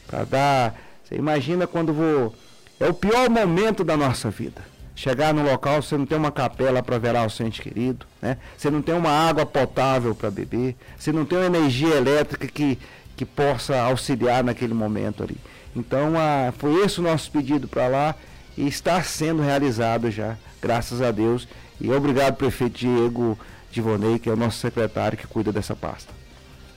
[0.08, 0.82] Para dar.
[1.04, 2.34] Você imagina quando vou.
[2.80, 6.84] É o pior momento da nossa vida chegar no local, você não tem uma capela
[6.84, 8.38] para velar o seu ente querido, né?
[8.58, 12.78] Você não tem uma água potável para beber, você não tem uma energia elétrica que,
[13.16, 15.38] que possa auxiliar naquele momento ali.
[15.76, 18.16] Então, a, foi esse o nosso pedido para lá
[18.58, 21.48] e está sendo realizado já, graças a Deus.
[21.80, 23.40] E obrigado, prefeito Diego
[23.72, 26.14] Divonei, que é o nosso secretário que cuida dessa pasta.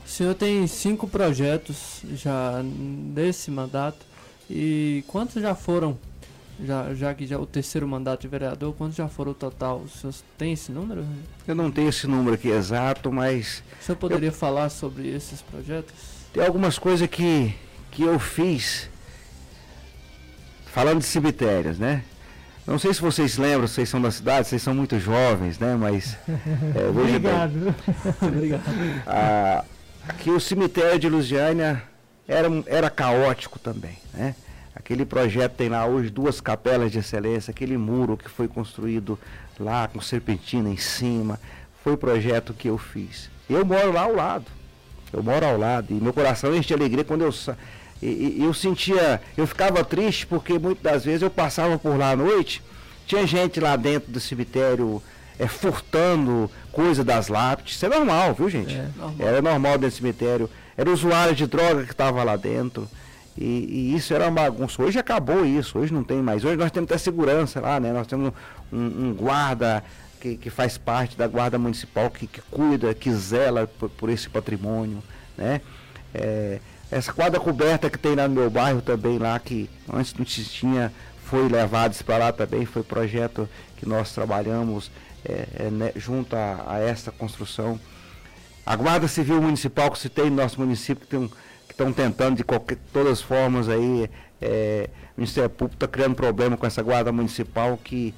[0.05, 4.07] O senhor tem cinco projetos já nesse mandato.
[4.49, 5.99] E quantos já foram
[6.63, 9.79] já, já que já o terceiro mandato de vereador, quantos já foram o total?
[9.79, 11.05] O senhor tem esse número?
[11.47, 13.63] Eu não tenho esse número aqui exato, mas.
[13.81, 14.33] O senhor poderia eu...
[14.33, 15.95] falar sobre esses projetos?
[16.33, 17.55] Tem algumas coisas que,
[17.91, 18.89] que eu fiz
[20.67, 22.03] falando de cemitérios, né?
[22.67, 25.77] Não sei se vocês lembram, vocês são da cidade, vocês são muito jovens, né?
[25.77, 26.17] Mas.
[26.75, 27.75] É, Obrigado.
[28.23, 28.63] Obrigado.
[29.07, 29.65] Ah,
[30.09, 31.83] aqui o cemitério de Lusiânia
[32.27, 34.35] era, era caótico também, né?
[34.75, 39.19] Aquele projeto tem lá hoje duas capelas de excelência, aquele muro que foi construído
[39.59, 41.39] lá com serpentina em cima,
[41.83, 43.31] foi projeto que eu fiz.
[43.49, 44.47] Eu moro lá ao lado.
[45.13, 47.33] Eu moro ao lado e meu coração enche de alegria quando eu
[48.03, 52.17] e, eu sentia, eu ficava triste porque muitas das vezes eu passava por lá à
[52.17, 52.63] noite,
[53.07, 55.03] tinha gente lá dentro do cemitério
[55.39, 57.77] é, furtando coisa das lápides.
[57.77, 58.75] Isso é normal, viu gente?
[58.75, 59.15] É, normal.
[59.19, 60.51] Era normal dentro do cemitério.
[60.77, 62.89] Era usuário de droga que estava lá dentro.
[63.37, 64.83] E, e, isso era uma bagunça.
[64.83, 66.45] Hoje acabou isso, hoje não tem mais.
[66.45, 67.93] Hoje nós temos até segurança lá, né?
[67.93, 68.33] Nós temos
[68.73, 69.83] um, um guarda
[70.21, 74.29] que, que, faz parte da guarda municipal, que, que cuida, que zela por, por esse
[74.29, 75.03] patrimônio,
[75.37, 75.61] né?
[76.15, 76.61] É,
[76.91, 80.93] essa quadra coberta que tem lá no meu bairro também, lá que antes não tinha,
[81.25, 84.93] foi levado para lá também, foi projeto que nós trabalhamos
[85.25, 87.81] é, é, né, junto a, a essa construção.
[88.65, 91.31] A Guarda Civil Municipal que se tem no nosso município, que tem um
[91.73, 94.09] estão tentando de qualquer, todas as formas aí,
[94.41, 98.15] é, o Ministério Público está criando problema com essa guarda municipal que,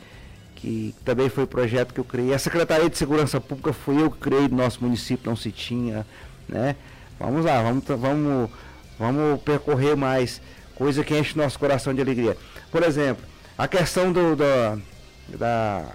[0.55, 2.35] que também foi projeto que eu criei.
[2.35, 6.07] A Secretaria de Segurança Pública foi eu que criei do nosso município, não se tinha,
[6.49, 6.77] né?
[7.19, 8.51] Vamos lá, vamos, vamos,
[8.99, 10.41] vamos percorrer mais,
[10.75, 12.37] coisa que enche o nosso coração de alegria.
[12.71, 13.25] Por exemplo,
[13.57, 14.83] a questão do, do
[15.29, 15.93] da,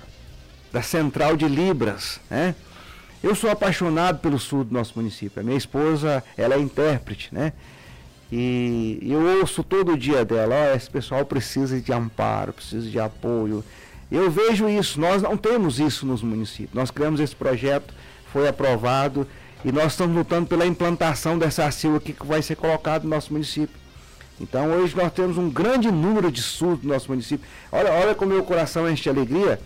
[0.71, 2.55] da central de Libras, né?
[3.23, 5.39] Eu sou apaixonado pelo sul do nosso município.
[5.39, 7.53] A minha esposa, ela é intérprete, né?
[8.31, 13.63] E eu ouço todo dia dela, ó, esse pessoal precisa de amparo, precisa de apoio.
[14.09, 16.73] Eu vejo isso, nós não temos isso nos municípios.
[16.73, 17.93] Nós criamos esse projeto,
[18.31, 19.27] foi aprovado
[19.63, 23.31] e nós estamos lutando pela implantação dessa ACIL aqui que vai ser colocado no nosso
[23.31, 23.75] município.
[24.39, 27.45] Então hoje nós temos um grande número de surdos no nosso município.
[27.71, 29.59] Olha, olha como meu coração enche de alegria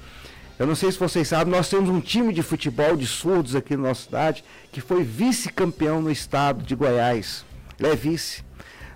[0.58, 3.76] eu não sei se vocês sabem, nós temos um time de futebol de surdos aqui
[3.76, 7.46] na nossa cidade que foi vice-campeão no estado de Goiás.
[7.78, 8.44] Ele é vice.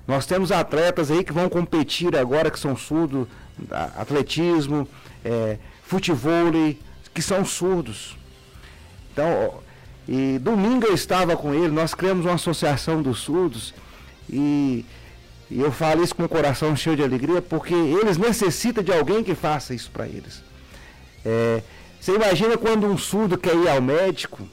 [0.07, 3.27] Nós temos atletas aí que vão competir agora, que são surdos,
[3.95, 4.87] atletismo,
[5.23, 6.51] é, futebol,
[7.13, 8.17] que são surdos.
[9.11, 9.61] Então,
[10.07, 13.73] e domingo eu estava com ele, nós criamos uma associação dos surdos
[14.29, 14.85] e,
[15.51, 19.23] e eu falo isso com o coração cheio de alegria porque eles necessitam de alguém
[19.23, 20.48] que faça isso para eles.
[21.25, 21.61] É,
[21.99, 24.47] você imagina quando um surdo quer ir ao médico,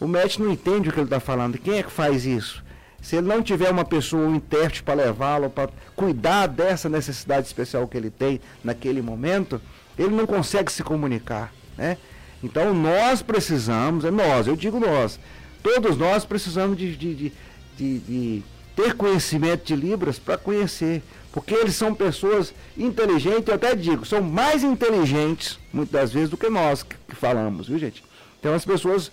[0.00, 1.58] o médico não entende o que ele está falando.
[1.58, 2.62] Quem é que faz isso?
[3.00, 7.86] Se ele não tiver uma pessoa, um intérprete para levá-lo, para cuidar dessa necessidade especial
[7.86, 9.60] que ele tem naquele momento,
[9.98, 11.52] ele não consegue se comunicar.
[11.76, 11.96] Né?
[12.42, 15.18] Então nós precisamos, é nós, eu digo nós,
[15.62, 17.32] todos nós precisamos de, de,
[17.76, 18.42] de, de
[18.76, 21.02] ter conhecimento de Libras para conhecer
[21.38, 26.36] porque eles são pessoas inteligentes, eu até digo, são mais inteligentes, muitas das vezes, do
[26.36, 28.02] que nós que, que falamos, viu gente?
[28.40, 29.12] Então as pessoas,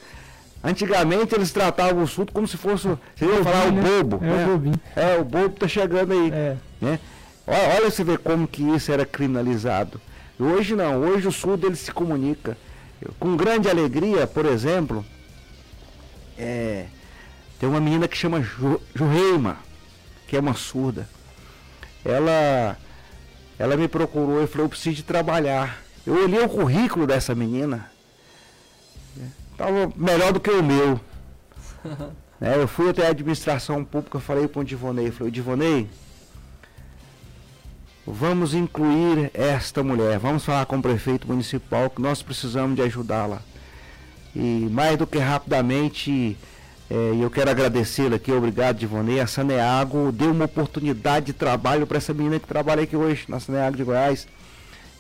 [0.63, 3.83] antigamente eles tratavam o surdo como se fosse, você ia falar, o né?
[3.83, 4.25] bobo.
[4.25, 4.43] É né?
[4.43, 4.81] o bobinho.
[4.95, 6.31] É, o bobo tá chegando aí.
[6.31, 6.57] É.
[6.81, 6.99] Né?
[7.45, 10.01] Olha, olha você ver como que isso era criminalizado.
[10.39, 12.57] Hoje não, hoje o surdo ele se comunica.
[13.19, 15.05] Com grande alegria, por exemplo,
[16.39, 16.87] é,
[17.59, 19.57] tem uma menina que chama Ju, Jureima,
[20.27, 21.07] que é uma surda.
[22.05, 22.77] Ela,
[23.57, 25.81] ela me procurou e falou, eu preciso de trabalhar.
[26.05, 27.89] Eu olhei o currículo dessa menina.
[29.51, 30.99] Estava melhor do que o meu.
[32.39, 35.89] é, eu fui até a administração pública, falei para o Divonei, falei, Divonei,
[38.05, 43.41] vamos incluir esta mulher, vamos falar com o prefeito municipal que nós precisamos de ajudá-la.
[44.35, 46.37] E mais do que rapidamente,
[46.89, 51.97] é, eu quero agradecê-la aqui, obrigado Divonei, a Saneago deu uma oportunidade de trabalho para
[51.97, 54.27] essa menina que trabalha aqui hoje na Saneago de Goiás.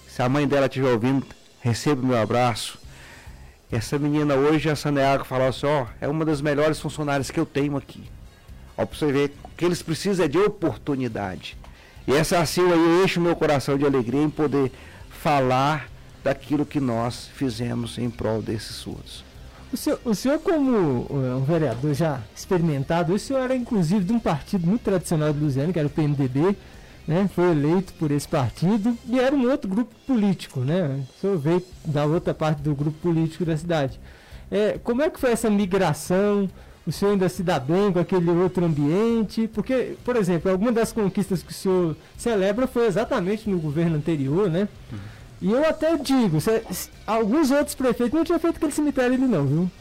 [0.07, 1.25] Se a mãe dela estiver ouvindo,
[1.61, 2.79] receba o meu abraço.
[3.71, 7.45] Essa menina hoje, a Saneago, falou assim, ó, é uma das melhores funcionárias que eu
[7.45, 8.03] tenho aqui.
[8.77, 11.57] Ó, pra você ver, o que eles precisam é de oportunidade.
[12.07, 14.71] E essa assim aí enche o meu coração de alegria em poder
[15.09, 15.89] falar
[16.23, 19.23] daquilo que nós fizemos em prol desses surdos.
[19.73, 24.13] O senhor, o senhor, como uh, um vereador já experimentado, o senhor era inclusive de
[24.13, 26.55] um partido muito tradicional de Luziano, que era o PMDB,
[27.07, 27.29] né?
[27.33, 31.03] Foi eleito por esse partido e era um outro grupo político, né?
[31.17, 33.99] O senhor veio da outra parte do grupo político da cidade.
[34.49, 36.49] É, como é que foi essa migração?
[36.87, 39.47] o senhor ainda se dá bem com aquele outro ambiente?
[39.47, 44.49] Porque, por exemplo, alguma das conquistas que o senhor celebra foi exatamente no governo anterior,
[44.49, 44.67] né?
[44.91, 44.99] Uhum.
[45.41, 49.25] E eu até digo, se, se, alguns outros prefeitos não tinham feito aquele cemitério ali
[49.25, 49.71] não, viu?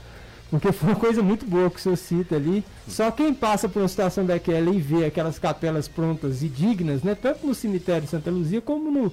[0.50, 2.64] Porque foi uma coisa muito boa que o senhor cita ali.
[2.86, 7.14] Só quem passa por uma situação daquela e vê aquelas capelas prontas e dignas, né?
[7.14, 9.12] Tanto no cemitério de Santa Luzia como no,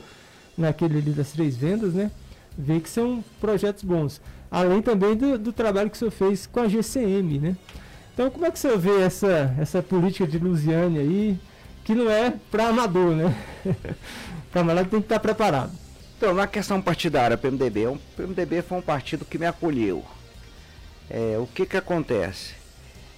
[0.57, 2.11] naquele ali das Três Vendas, né?
[2.57, 4.21] Vê que são projetos bons.
[4.51, 7.55] Além também do, do trabalho que o senhor fez com a GCM, né?
[8.13, 11.39] Então, como é que você vê essa, essa política de Lusiane aí,
[11.83, 13.35] que não é para amador, né?
[14.51, 15.71] para amador tem que estar preparado.
[16.21, 20.05] Então, na questão partidária, PMDB, o PMDB foi um partido que me acolheu.
[21.09, 22.53] É, o que que acontece?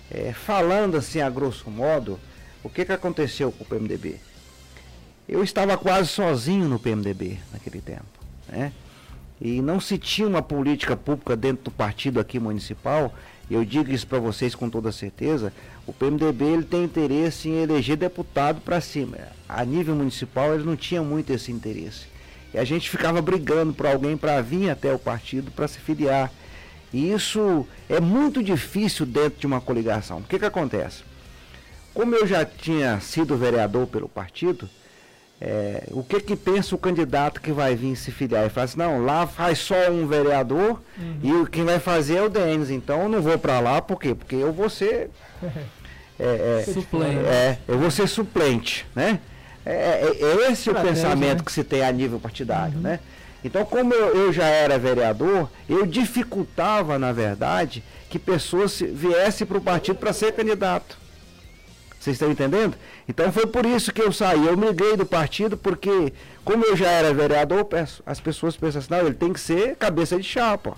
[0.10, 2.18] É, falando assim a grosso modo,
[2.64, 4.22] o que que aconteceu com o PMDB?
[5.28, 8.06] Eu estava quase sozinho no PMDB naquele tempo,
[8.48, 8.72] né?
[9.42, 13.14] E não se tinha uma política pública dentro do partido aqui municipal
[13.50, 15.52] eu digo isso para vocês com toda certeza,
[15.86, 19.18] o PMDB ele tem interesse em eleger deputado para cima.
[19.48, 22.13] A nível municipal ele não tinha muito esse interesse.
[22.54, 26.32] E a gente ficava brigando por alguém para vir até o partido para se filiar.
[26.94, 30.20] E isso é muito difícil dentro de uma coligação.
[30.20, 31.04] O que, que acontece?
[31.94, 34.70] Como eu já tinha sido vereador pelo partido,
[35.42, 38.44] é, o que que pensa o candidato que vai vir se filiar?
[38.44, 41.44] Ele fala assim, não, lá faz só um vereador uhum.
[41.44, 44.16] e quem vai fazer é o Denis, então eu não vou para lá, por quê?
[44.16, 45.10] Porque eu vou ser...
[46.20, 47.26] É, é, suplente.
[47.26, 49.20] É, eu vou ser suplente, né?
[49.66, 51.44] É, é, é esse o pensamento né?
[51.46, 52.82] que se tem a nível partidário, uhum.
[52.82, 53.00] né?
[53.44, 59.58] Então, como eu, eu, já era vereador, eu dificultava, na verdade, que pessoas viessem para
[59.58, 60.98] o partido para ser candidato.
[62.00, 62.76] Vocês estão entendendo?
[63.08, 64.46] Então foi por isso que eu saí.
[64.46, 67.66] Eu migrei do partido porque, como eu já era vereador,
[68.06, 70.76] as pessoas pensam assim, não, ele tem que ser cabeça de chapa.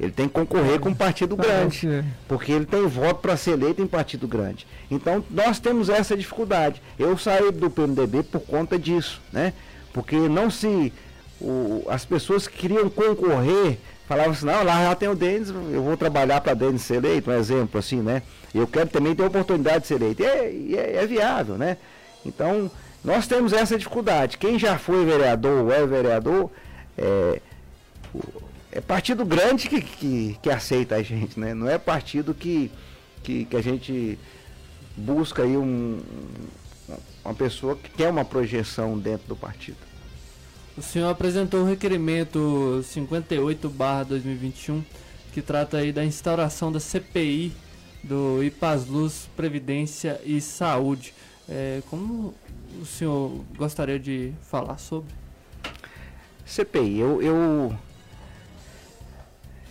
[0.00, 2.04] Ele tem que concorrer com um partido grande.
[2.28, 4.66] Porque ele tem voto para ser eleito em partido grande.
[4.90, 6.80] Então nós temos essa dificuldade.
[6.98, 9.52] Eu saí do PMDB por conta disso, né?
[9.92, 10.92] Porque não se.
[11.40, 13.78] O, as pessoas que queriam concorrer
[14.08, 17.30] falavam assim, não, lá já tem o Denis, eu vou trabalhar para Denis ser eleito,
[17.30, 18.22] um exemplo assim, né?
[18.54, 20.22] Eu quero também ter a oportunidade de ser eleito.
[20.22, 21.76] E é, é, é, viável, né?
[22.24, 22.70] Então,
[23.04, 24.38] nós temos essa dificuldade.
[24.38, 26.50] Quem já foi vereador ou é vereador,
[26.96, 27.40] é,
[28.70, 31.54] é partido grande que, que, que, aceita a gente, né?
[31.54, 32.70] Não é partido que,
[33.22, 34.18] que, que a gente
[34.96, 36.00] busca aí um,
[37.24, 39.78] uma pessoa que quer uma projeção dentro do partido.
[40.76, 44.82] O senhor apresentou o requerimento 58/2021
[45.32, 47.52] que trata aí da instauração da CPI
[48.02, 48.40] do
[48.88, 51.14] Luz Previdência e Saúde.
[51.48, 52.34] É, como
[52.80, 55.10] o senhor gostaria de falar sobre?
[56.44, 57.22] CPI, eu.
[57.22, 57.78] eu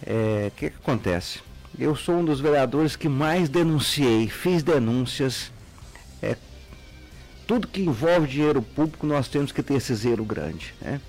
[0.05, 1.39] é, o que, que acontece?
[1.77, 5.51] Eu sou um dos vereadores que mais denunciei, fiz denúncias.
[6.21, 6.35] É,
[7.45, 10.73] tudo que envolve dinheiro público, nós temos que ter esse zero grande.
[10.81, 10.99] Né?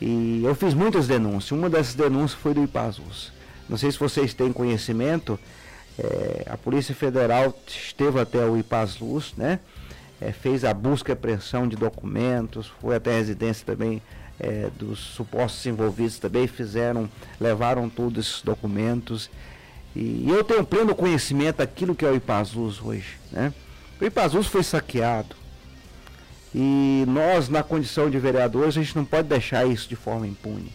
[0.00, 1.52] E eu fiz muitas denúncias.
[1.52, 3.32] Uma dessas denúncias foi do Ipazus.
[3.68, 5.38] Não sei se vocês têm conhecimento,
[5.98, 9.58] é, a Polícia Federal esteve até o Ipaz Luz, né?
[10.20, 14.02] É, fez a busca e apreensão de documentos, foi até a residência também
[14.40, 17.08] é, dos supostos envolvidos também, fizeram,
[17.40, 19.30] levaram todos esses documentos.
[19.94, 23.16] E, eu tenho pleno conhecimento daquilo que é o Ipazuz hoje.
[23.32, 23.52] Né?
[24.00, 25.36] O Ipazuz foi saqueado.
[26.54, 30.72] E nós, na condição de vereadores, a gente não pode deixar isso de forma impune.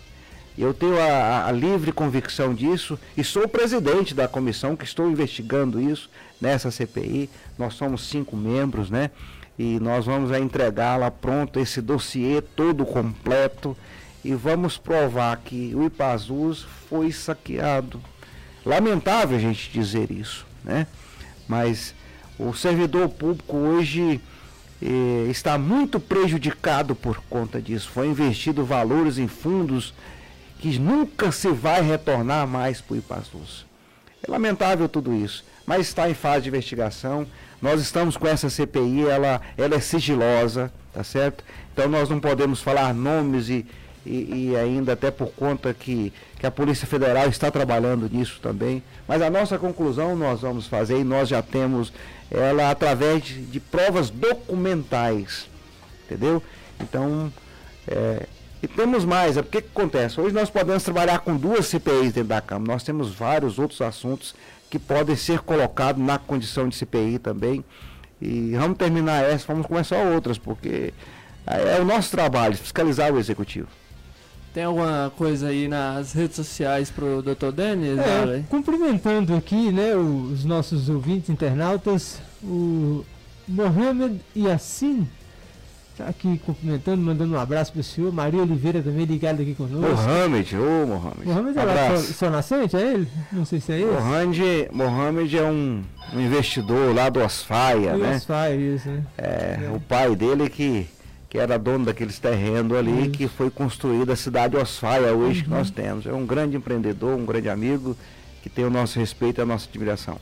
[0.55, 5.09] Eu tenho a, a, livre convicção disso e sou o presidente da comissão que estou
[5.09, 6.09] investigando isso
[6.39, 7.27] nessa CPI.
[7.57, 9.09] Nós somos cinco membros, né?
[9.57, 13.77] E nós vamos entregá-la pronto, esse dossiê todo completo
[14.23, 18.01] e vamos provar que o Ipazus foi saqueado.
[18.65, 20.87] Lamentável a gente dizer isso, né?
[21.47, 21.93] Mas
[22.39, 24.21] o servidor público hoje
[24.81, 27.89] eh, está muito prejudicado por conta disso.
[27.89, 29.93] Foi investido valores em fundos
[30.59, 33.65] que nunca se vai retornar mais para o Ipazus.
[34.25, 37.27] É lamentável tudo isso, mas está em fase de investigação.
[37.63, 41.45] Nós estamos com essa CPI, ela, ela é sigilosa, tá certo?
[41.71, 43.65] Então nós não podemos falar nomes e,
[44.05, 48.83] e, e, ainda até por conta que, que a Polícia Federal está trabalhando nisso também.
[49.07, 51.93] Mas a nossa conclusão nós vamos fazer e nós já temos
[52.29, 55.47] ela através de, de provas documentais,
[56.03, 56.43] entendeu?
[56.81, 57.31] Então,
[57.87, 58.27] é,
[58.61, 60.19] e temos mais, é porque que acontece?
[60.19, 64.35] Hoje nós podemos trabalhar com duas CPIs dentro da Câmara, nós temos vários outros assuntos
[64.73, 67.63] que podem ser colocados na condição de CPI também.
[68.19, 70.91] E vamos terminar essa, vamos começar outras, porque
[71.45, 73.67] é o nosso trabalho, fiscalizar o executivo.
[74.51, 77.51] Tem alguma coisa aí nas redes sociais pro Dr.
[77.55, 77.99] Denis?
[77.99, 83.05] É, cumprimentando aqui, né, os nossos ouvintes internautas, o
[83.47, 85.07] Mohamed Yassin
[85.97, 88.11] tá aqui cumprimentando, mandando um abraço pro senhor.
[88.11, 89.79] Maria Oliveira também ligada aqui conosco.
[89.79, 91.25] Mohamed, ô oh, Mohamed.
[91.25, 93.07] Mohamed é lá, seu nascente, é ele?
[93.31, 93.91] Não sei se é ele.
[93.91, 95.83] Mohamed, Mohamed é um,
[96.13, 98.15] um investidor lá do Osfaia, né?
[98.15, 99.03] Osfaia, isso, né?
[99.17, 100.87] É, é, o pai dele que
[101.33, 105.45] que era dono daqueles terrenos ali, que foi construída a cidade Osfaia hoje uhum.
[105.45, 106.05] que nós temos.
[106.05, 107.97] É um grande empreendedor, um grande amigo,
[108.43, 110.19] que tem o nosso respeito e a nossa admiração.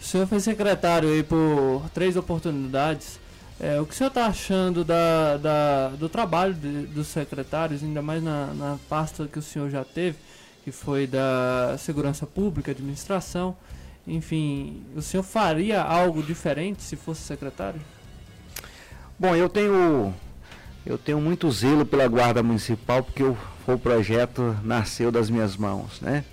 [0.00, 3.20] O senhor foi secretário aí por três oportunidades.
[3.62, 8.02] É, o que o senhor está achando da, da, do trabalho de, dos secretários, ainda
[8.02, 10.18] mais na, na pasta que o senhor já teve,
[10.64, 13.56] que foi da Segurança Pública, Administração?
[14.04, 17.80] Enfim, o senhor faria algo diferente se fosse secretário?
[19.16, 20.12] Bom, eu tenho
[20.84, 23.38] eu tenho muito zelo pela guarda municipal porque o,
[23.68, 26.24] o projeto nasceu das minhas mãos, né?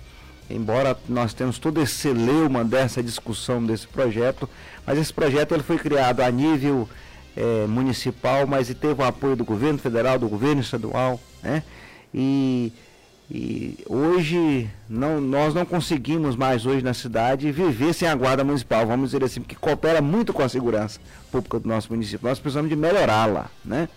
[0.50, 4.50] Embora nós temos todo esse celeuma dessa discussão desse projeto,
[4.84, 6.88] mas esse projeto ele foi criado a nível
[7.36, 11.62] é, municipal, mas teve o apoio do governo federal, do governo estadual, né?
[12.12, 12.72] E
[13.32, 18.84] e hoje não, nós não conseguimos mais hoje na cidade viver sem a guarda municipal,
[18.84, 20.98] vamos dizer assim, que coopera muito com a segurança
[21.30, 22.28] pública do nosso município.
[22.28, 23.88] Nós precisamos de melhorá-la, né?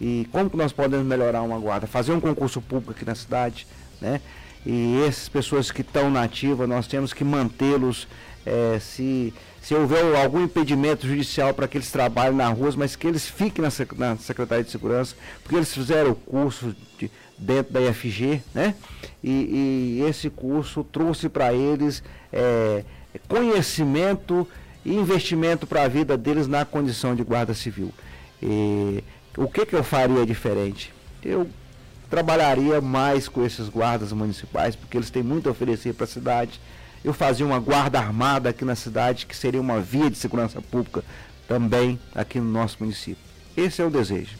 [0.00, 1.86] E como que nós podemos melhorar uma guarda?
[1.86, 3.66] Fazer um concurso público aqui na cidade,
[4.00, 4.18] né?
[4.64, 8.08] E essas pessoas que estão na ativa, nós temos que mantê-los
[8.46, 13.06] é, se, se houver algum impedimento judicial para que eles trabalhem na rua, mas que
[13.06, 17.80] eles fiquem na, na Secretaria de Segurança, porque eles fizeram o curso de, dentro da
[17.80, 18.74] IFG, né?
[19.22, 22.02] E, e esse curso trouxe para eles
[22.32, 22.84] é,
[23.28, 24.48] conhecimento
[24.84, 27.92] e investimento para a vida deles na condição de guarda civil.
[28.42, 29.04] E,
[29.36, 30.92] o que, que eu faria diferente?
[31.22, 31.48] Eu
[32.08, 36.60] trabalharia mais com esses guardas municipais, porque eles têm muito a oferecer para a cidade.
[37.04, 41.02] Eu fazia uma guarda armada aqui na cidade, que seria uma via de segurança pública
[41.48, 43.22] também aqui no nosso município.
[43.56, 44.36] Esse é o desejo.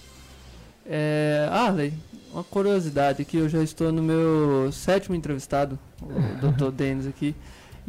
[0.87, 1.93] É, Arley,
[2.33, 6.09] uma curiosidade aqui, eu já estou no meu sétimo entrevistado, o
[6.53, 6.71] Dr.
[6.71, 7.35] Denis aqui.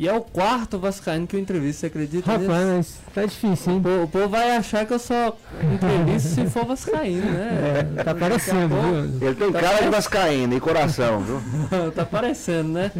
[0.01, 3.83] E é o quarto Vascaíno que eu entrevisto, você acredita Rapaz, mas tá difícil, hein?
[3.85, 5.37] O, o povo vai achar que eu só
[5.71, 7.87] entrevisto se for Vascaíno, né?
[7.99, 9.27] É, tá parecendo, viu?
[9.27, 11.39] Ele tem tá cara de Vascaíno e coração, viu?
[11.93, 12.91] tá parecendo, né?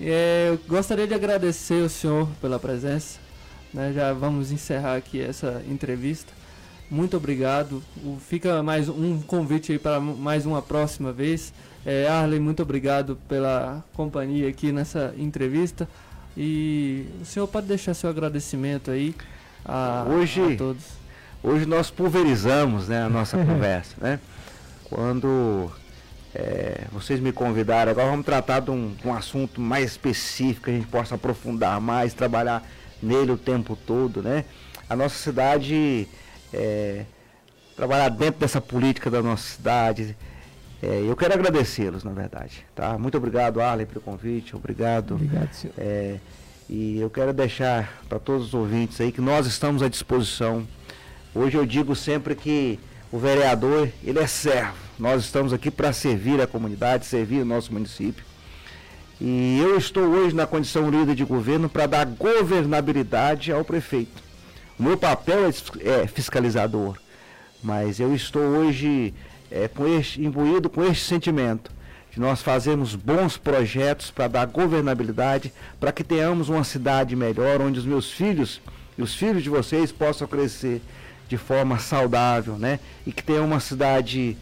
[0.00, 3.18] É, eu gostaria de agradecer o senhor pela presença.
[3.72, 3.92] Né?
[3.92, 6.32] Já vamos encerrar aqui essa entrevista
[6.90, 7.82] muito obrigado.
[8.04, 11.52] O, fica mais um convite aí para mais uma próxima vez.
[11.84, 15.88] É, Arley, muito obrigado pela companhia aqui nessa entrevista.
[16.36, 19.14] E o senhor pode deixar seu agradecimento aí
[19.64, 20.84] a, hoje, a todos.
[21.42, 23.94] Hoje nós pulverizamos né, a nossa conversa.
[24.00, 24.18] Né?
[24.84, 25.70] Quando
[26.34, 30.74] é, vocês me convidaram, agora vamos tratar de um, um assunto mais específico, que a
[30.74, 32.66] gente possa aprofundar mais, trabalhar
[33.02, 34.22] nele o tempo todo.
[34.22, 34.44] Né?
[34.88, 36.08] A nossa cidade
[36.52, 37.04] é,
[37.76, 40.16] trabalhar dentro dessa política da nossa cidade.
[40.86, 42.66] É, eu quero agradecê-los, na verdade.
[42.74, 42.98] Tá?
[42.98, 44.54] Muito obrigado, Arlen, pelo convite.
[44.54, 45.14] Obrigado.
[45.14, 45.72] Obrigado, senhor.
[45.78, 46.18] É,
[46.68, 50.68] e eu quero deixar para todos os ouvintes aí que nós estamos à disposição.
[51.34, 52.78] Hoje eu digo sempre que
[53.10, 54.76] o vereador, ele é servo.
[54.98, 58.22] Nós estamos aqui para servir a comunidade, servir o nosso município.
[59.18, 64.22] E eu estou hoje na condição líder de governo para dar governabilidade ao prefeito.
[64.78, 66.98] O meu papel é, é fiscalizador.
[67.62, 69.14] mas eu estou hoje
[69.54, 71.70] é, com este, imbuído com este sentimento
[72.10, 77.78] de nós fazermos bons projetos para dar governabilidade, para que tenhamos uma cidade melhor, onde
[77.78, 78.60] os meus filhos
[78.98, 80.82] e os filhos de vocês possam crescer
[81.28, 82.80] de forma saudável, né?
[83.06, 84.36] E que tenha uma cidade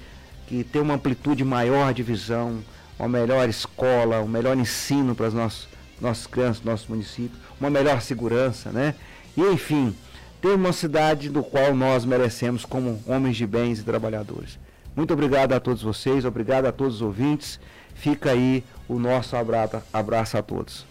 [0.46, 2.60] que tenha uma amplitude maior de visão,
[2.98, 5.68] uma melhor escola, um melhor ensino para as nossas,
[6.00, 8.94] nossas crianças, nosso município, uma melhor segurança, né?
[9.36, 9.94] E enfim,
[10.40, 14.58] ter uma cidade do qual nós merecemos como homens de bens e trabalhadores.
[14.94, 17.58] Muito obrigado a todos vocês, obrigado a todos os ouvintes.
[17.94, 20.84] Fica aí o nosso abraço, abraço a todos.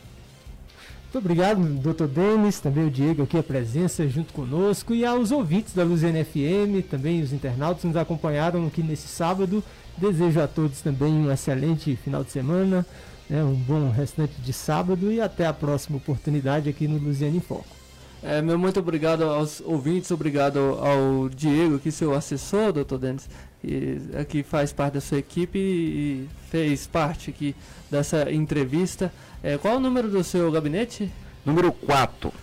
[1.04, 5.74] Muito obrigado, doutor Denis, também o Diego aqui, a presença junto conosco, e aos ouvintes
[5.74, 9.62] da Luziana FM, também os internautas que nos acompanharam aqui nesse sábado.
[9.97, 12.86] Desejo a todos também um excelente final de semana,
[13.30, 17.41] né, um bom restante de sábado e até a próxima oportunidade aqui no Luziana em
[17.41, 17.68] Foco.
[18.24, 23.28] É, meu muito obrigado aos ouvintes, obrigado ao Diego, que seu assessor, doutor Denis,
[23.62, 27.55] que aqui faz parte da sua equipe e fez parte aqui
[27.89, 29.14] dessa entrevista.
[29.43, 31.12] É, qual o número do seu gabinete?
[31.45, 32.34] Número 4.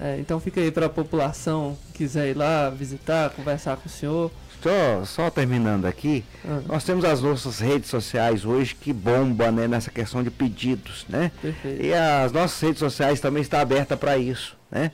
[0.00, 3.90] É, então fica aí para a população que quiser ir lá visitar, conversar com o
[3.90, 4.30] senhor.
[4.62, 6.60] Só, só terminando aqui, ah.
[6.66, 11.30] nós temos as nossas redes sociais hoje que bombam né, nessa questão de pedidos, né?
[11.40, 11.82] Perfeito.
[11.82, 14.90] E as nossas redes sociais também estão abertas para isso, né?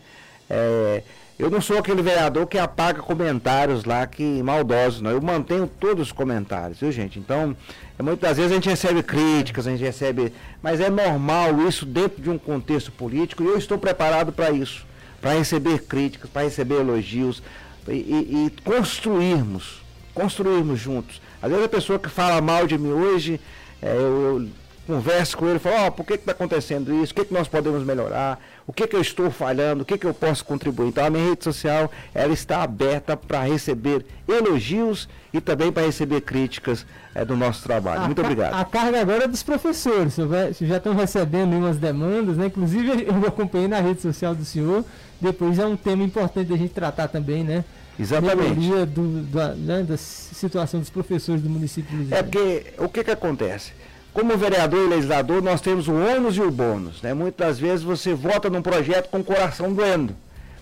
[0.51, 1.03] É,
[1.43, 5.11] eu não sou aquele vereador que apaga comentários lá que maldosos, não.
[5.11, 7.19] Eu mantenho todos os comentários, viu, gente?
[7.19, 7.57] Então,
[7.99, 10.33] é, muitas vezes a gente recebe críticas, a gente recebe.
[10.63, 14.87] Mas é normal isso dentro de um contexto político e eu estou preparado para isso
[15.21, 17.43] para receber críticas, para receber elogios
[17.89, 19.81] e, e, e, construirmos,
[20.13, 21.23] construirmos juntos.
[21.41, 23.41] Às vezes a pessoa que fala mal de mim hoje,
[23.81, 24.49] é, eu, eu
[24.87, 27.13] converso com ele, falo, ó, oh, por que está acontecendo isso?
[27.13, 28.39] O que, que nós podemos melhorar?
[28.67, 30.89] o que, que eu estou falhando, o que, que eu posso contribuir.
[30.89, 36.21] Então a minha rede social ela está aberta para receber elogios e também para receber
[36.21, 38.03] críticas é, do nosso trabalho.
[38.03, 38.55] A Muito obrigado.
[38.55, 42.47] A carga agora é dos professores, vocês já estão recebendo umas demandas, né?
[42.47, 44.85] Inclusive eu acompanhei na rede social do senhor,
[45.21, 47.65] depois é um tema importante da gente tratar também, né?
[47.99, 48.59] Exatamente.
[48.59, 53.05] Melhoria do, da, né, da situação dos professores do município de É porque o que,
[53.05, 53.73] que acontece?
[54.13, 57.01] Como vereador e legislador, nós temos o ônus e o bônus.
[57.01, 57.15] Né?
[57.15, 60.15] Muitas vezes você vota num projeto com o coração doendo,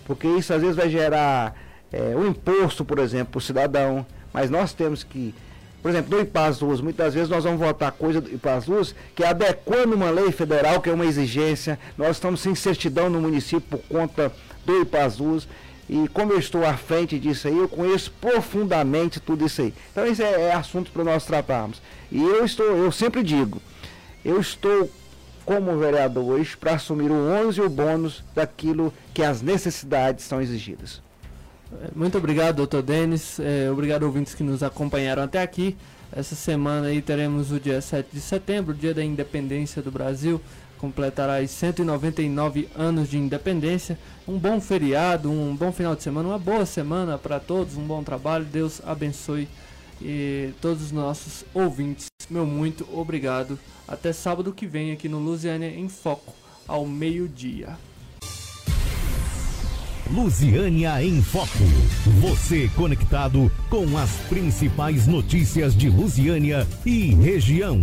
[0.07, 1.57] porque isso às vezes vai gerar
[1.92, 4.07] é, um imposto, por exemplo, para o cidadão.
[4.32, 5.34] Mas nós temos que,
[5.82, 9.24] por exemplo, do IPAS Luz, muitas vezes nós vamos votar coisa do IPAS Luz que
[9.24, 11.76] é adequando uma lei federal, que é uma exigência.
[11.98, 14.32] Nós estamos sem certidão no município por conta
[14.64, 15.48] do IPAS Luz.
[15.88, 19.74] E como eu estou à frente disso aí, eu conheço profundamente tudo isso aí.
[19.90, 21.82] Então, isso é, é assunto para nós tratarmos.
[22.11, 23.61] E eu estou, eu sempre digo,
[24.24, 24.90] eu estou
[25.44, 30.40] como vereador hoje para assumir o ônus e o bônus daquilo que as necessidades são
[30.40, 31.00] exigidas.
[31.94, 33.38] Muito obrigado, doutor Denis.
[33.38, 35.76] É, obrigado, ouvintes que nos acompanharam até aqui.
[36.12, 40.40] Essa semana aí teremos o dia 7 de setembro, dia da independência do Brasil
[40.80, 43.98] completará 199 anos de independência.
[44.26, 48.02] Um bom feriado, um bom final de semana, uma boa semana para todos, um bom
[48.02, 48.46] trabalho.
[48.46, 49.46] Deus abençoe
[50.01, 52.07] e todos os nossos ouvintes.
[52.28, 53.59] Meu muito obrigado.
[53.86, 56.34] Até sábado que vem aqui no Lusiânia em Foco,
[56.66, 57.76] ao meio-dia.
[60.11, 61.48] Lusiânia em Foco.
[62.20, 67.80] Você conectado com as principais notícias de Lusiânia e região.